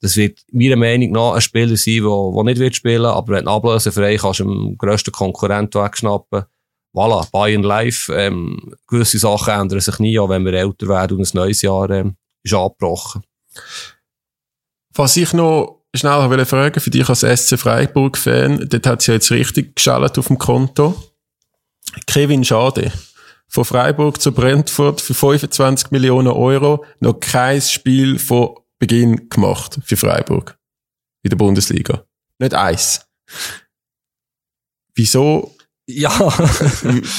[0.00, 3.50] Das wird meiner Meinung nach ein Spieler sein, der, nicht wird spielen, aber wenn du
[3.50, 6.44] ablösefrei kannst du dem grössten Konkurrent wegschnappen.
[6.94, 8.08] Voilà, Bayern live.
[8.14, 11.90] Ähm, gewisse Sachen ändern sich nie, auch wenn wir älter werden und ein neues Jahr
[11.90, 12.14] ähm,
[12.44, 13.24] ist angebrochen.
[14.94, 19.14] Was ich noch schnell will fragen, für dich als SC Freiburg-Fan, dort hat es ja
[19.14, 20.94] jetzt richtig geschaltet auf dem Konto.
[22.06, 22.92] Kevin Schade.
[23.48, 29.96] Von Freiburg zu Brentford für 25 Millionen Euro noch kein Spiel von Beginn gemacht für
[29.96, 30.56] Freiburg.
[31.22, 32.04] In der Bundesliga.
[32.38, 33.04] Nicht eins.
[34.94, 35.54] Wieso?
[35.86, 36.10] Ja.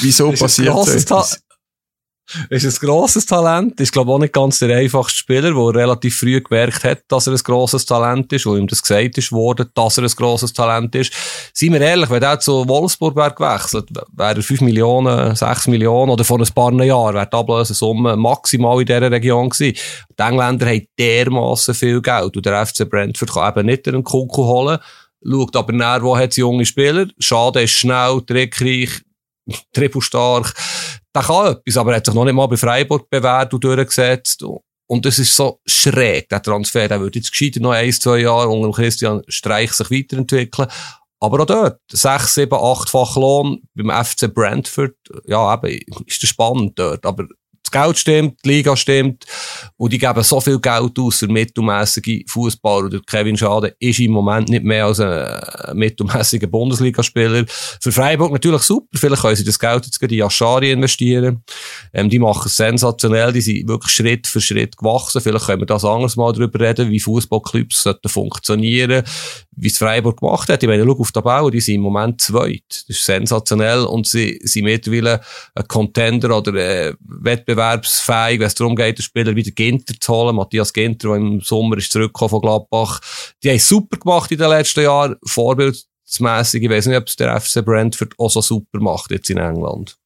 [0.00, 1.41] wieso passiert das?
[2.50, 3.80] Ist ein grosses Talent.
[3.80, 7.34] Ist, glaube auch nicht ganz der einfachste Spieler, der relativ früh gemerkt hat, dass er
[7.34, 10.94] ein grosses Talent ist, wo ihm das gesagt ist worden, dass er ein grosses Talent
[10.94, 11.12] ist.
[11.52, 16.10] Seien wir ehrlich, wenn er zu Wolfsburg wäre gewechselt, wäre er 5 Millionen, 6 Millionen
[16.10, 19.76] oder vor ein paar Jahren wäre die Ablösesumme maximal in dieser Region gewesen.
[20.18, 24.44] Die Engländer haben dermassen viel Geld und der FC Brentford kann eben nicht einen Kunku
[24.44, 24.78] holen,
[25.24, 27.06] schaut aber nach, wo hat junge Spieler.
[27.18, 29.02] Schade ist schnell, trickreich,
[29.72, 30.54] trippelstark
[31.14, 34.42] der kann etwas, aber er hat sich noch nicht mal bei Freiburg bewährt und durchgesetzt.
[34.86, 36.88] Und das ist so schräg, der Transfer.
[36.88, 40.68] Der würde jetzt gescheiter noch ein, zwei Jahre unter Christian Streich sich weiterentwickeln.
[41.20, 46.78] Aber auch dort, sechs, sieben, achtfach Lohn beim FC Brentford, ja, eben, ist das spannend
[46.78, 47.06] dort.
[47.06, 47.26] Aber
[47.72, 49.24] Geld stimmt, die Liga stimmt
[49.76, 52.92] und die geben so viel Geld aus für mittelmäßige Fußballer.
[52.92, 57.44] Und Kevin Schade ist im Moment nicht mehr als ein mittelmäßiger Bundesligaspieler.
[57.48, 58.86] Für Freiburg natürlich super.
[58.94, 61.42] Vielleicht können sie das Geld jetzt in Aschari investieren.
[61.92, 63.32] Ähm, die machen es sensationell.
[63.32, 65.20] Die sind wirklich Schritt für Schritt gewachsen.
[65.20, 69.02] Vielleicht können wir das anders mal darüber reden, wie Fußballclubs sollten funktionieren,
[69.54, 70.62] wie es Freiburg gemacht hat.
[70.62, 72.64] Ich meine, schau auf die Tabelle, die sind im Moment zweit.
[72.68, 75.20] Das ist sensationell und sie sind mittlerweile
[75.54, 80.36] ein Contender oder ein wettbewerbsfähig, wenn es darum geht, den Spieler wieder Ginter zu holen.
[80.36, 83.00] Matthias Ginter, der im Sommer ist zurückgekommen von Gladbach.
[83.42, 86.62] Die haben super gemacht in den letzten Jahren, vorbildsmässig.
[86.62, 89.96] Ich weiß nicht, ob es der FC Brentford auch so super macht jetzt in England.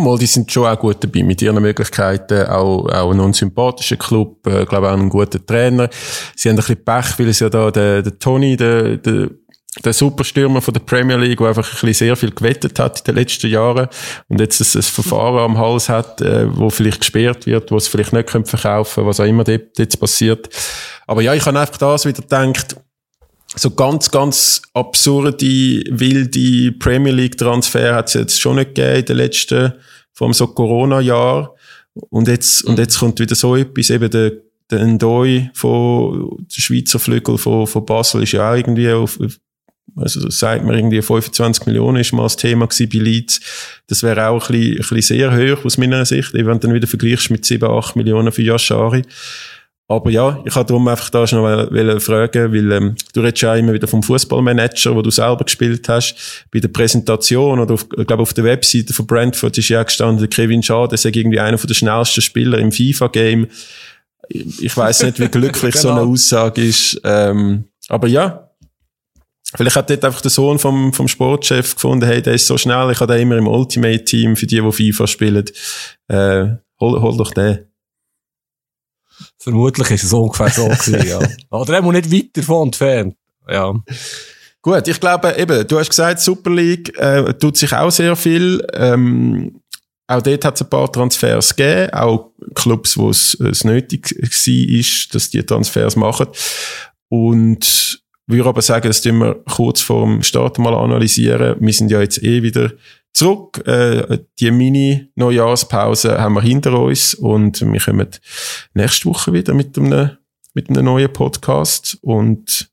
[0.00, 4.46] Mal, die sind schon auch gut dabei mit ihren Möglichkeiten, auch, auch ein unsympathischer Club,
[4.46, 5.90] äh, glaube auch einen guten Trainer.
[6.34, 9.28] Sie haben ein bisschen Pech, weil es ja da der, der Tony, der, der,
[9.84, 13.04] der Superstürmer von der Premier League, der einfach ein bisschen sehr viel gewettet hat in
[13.04, 13.88] den letzten Jahren
[14.28, 17.88] und jetzt ein, ein Verfahren am Hals hat, äh, wo vielleicht gesperrt wird, wo es
[17.88, 20.48] vielleicht nicht verkaufen können, was auch immer dort jetzt passiert.
[21.06, 22.76] Aber ja, ich habe einfach das wieder gedacht,
[23.56, 25.46] so ganz, ganz absurde,
[25.90, 29.72] wilde Premier League Transfer hat es jetzt schon nicht gegeben in den letzten,
[30.12, 31.54] vor allem so Corona-Jahr.
[32.08, 34.32] Und jetzt, und jetzt kommt wieder so etwas, eben der,
[34.70, 39.18] der Ndoi von, der Schweizer Flügel von, von Basel ist ja auch irgendwie auf,
[39.96, 43.40] also sagt man irgendwie 25 Millionen ist mal das Thema gewesen bei Leeds.
[43.88, 46.74] Das wäre auch ein bisschen, ein bisschen sehr hoch aus meiner Sicht, wenn du dann
[46.74, 49.02] wieder vergleichst mit 7, 8 Millionen für Yashari.
[49.96, 53.54] Aber ja, ich habe darum einfach da schon noch fragen, weil ähm, du redest ja
[53.54, 56.46] immer wieder vom Fußballmanager, wo du selber gespielt hast.
[56.50, 60.28] Bei der Präsentation oder auf, ich glaube auf der Webseite von Brentford ist ja gestanden,
[60.30, 63.48] Kevin Schade ist irgendwie einer der schnellsten Spieler im FIFA-Game.
[64.28, 65.82] Ich weiß nicht, wie glücklich genau.
[65.82, 66.12] so eine genau.
[66.12, 67.00] Aussage ist.
[67.04, 68.48] Ähm, aber ja,
[69.54, 72.90] Vielleicht hat dort einfach der Sohn vom, vom Sportchef gefunden, hey, der ist so schnell,
[72.90, 75.44] ich habe den immer im Ultimate-Team für die, die FIFA spielen.
[76.08, 76.46] Äh,
[76.80, 77.66] hol, hol doch den.
[79.38, 81.20] Vermutlich ist es ungefähr so gewesen, ja.
[81.50, 83.16] Oder er muss nicht weit davon entfernt.
[83.48, 83.74] Ja.
[84.60, 88.64] Gut, ich glaube eben, du hast gesagt, Super League äh, tut sich auch sehr viel.
[88.74, 89.60] Ähm,
[90.06, 95.10] auch dort hat es ein paar Transfers gegeben, auch Clubs, wo es, es nötig war,
[95.12, 96.26] dass die Transfers machen.
[97.08, 101.56] Und würde aber sagen, das tun wir kurz vor dem Start mal analysieren.
[101.60, 102.72] Wir sind ja jetzt eh wieder
[103.12, 103.66] zurück.
[103.66, 108.08] Äh, die Mini-Neujahrspause haben wir hinter uns und wir kommen
[108.74, 110.16] nächste Woche wieder mit einem,
[110.54, 111.98] mit einem neuen Podcast.
[112.02, 112.70] Und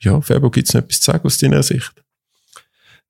[0.00, 1.92] ja, Fabio, gibt es noch etwas zu sagen aus deiner Sicht?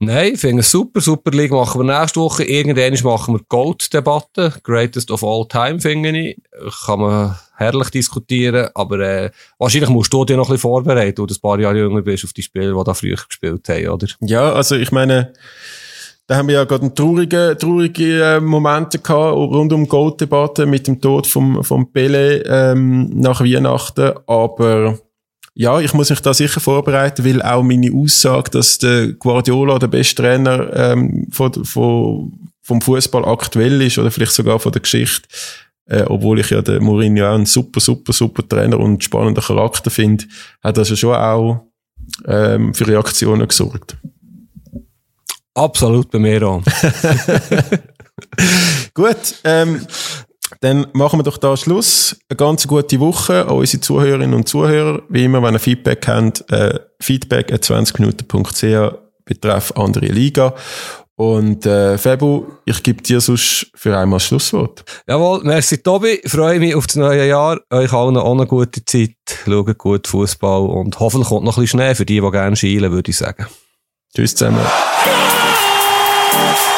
[0.03, 1.03] Nein, ich finde es super.
[1.03, 2.43] Super League machen wir nächste Woche.
[2.43, 4.55] Irgendwann machen wir Gold-Debatte.
[4.63, 6.39] Greatest of all time, finde ich.
[6.87, 8.71] Kann man herrlich diskutieren.
[8.75, 11.77] Aber äh, wahrscheinlich musst du dich noch ein bisschen vorbereiten, weil du ein paar Jahre
[11.77, 14.07] jünger bist auf die Spiele, die da früher gespielt haben, oder?
[14.21, 15.35] Ja, also ich meine,
[16.31, 21.01] da haben wir ja gerade traurige, traurige äh, Momente gehabt, rund um Gold-Debatte mit dem
[21.01, 24.13] Tod vom, vom Pele ähm, nach Weihnachten.
[24.29, 24.97] Aber
[25.55, 29.89] ja, ich muss mich da sicher vorbereiten, weil auch meine Aussage, dass der Guardiola der
[29.89, 32.33] beste Trainer ähm, von, von,
[32.63, 35.27] vom Fußball aktuell ist oder vielleicht sogar von der Geschichte,
[35.87, 39.91] äh, obwohl ich ja den Mourinho auch einen super, super, super Trainer und spannender Charakter
[39.91, 40.27] finde,
[40.63, 41.67] hat das ja schon auch
[42.29, 43.97] ähm, für Reaktionen gesorgt.
[45.55, 46.63] Absolut bei mir auch.
[48.95, 49.87] Gut, ähm,
[50.61, 52.17] dann machen wir doch da Schluss.
[52.29, 55.03] Eine ganz gute Woche an unsere Zuhörerinnen und Zuhörer.
[55.09, 60.55] Wie immer, wenn ihr Feedback habt, äh, feedback at 20minuten.ch betreff andere Liga.
[61.17, 64.85] Und äh, Febu, ich gebe dir sonst für einmal das Schlusswort.
[65.07, 67.61] Jawohl, merci Tobi, freue mich auf das neue Jahr.
[67.71, 71.79] Euch allen auch eine gute Zeit, schaut gut Fußball und hoffentlich kommt noch ein bisschen
[71.79, 73.47] Schnee für die, die gerne schielen, würde ich sagen.
[74.15, 74.65] Tschüss zusammen.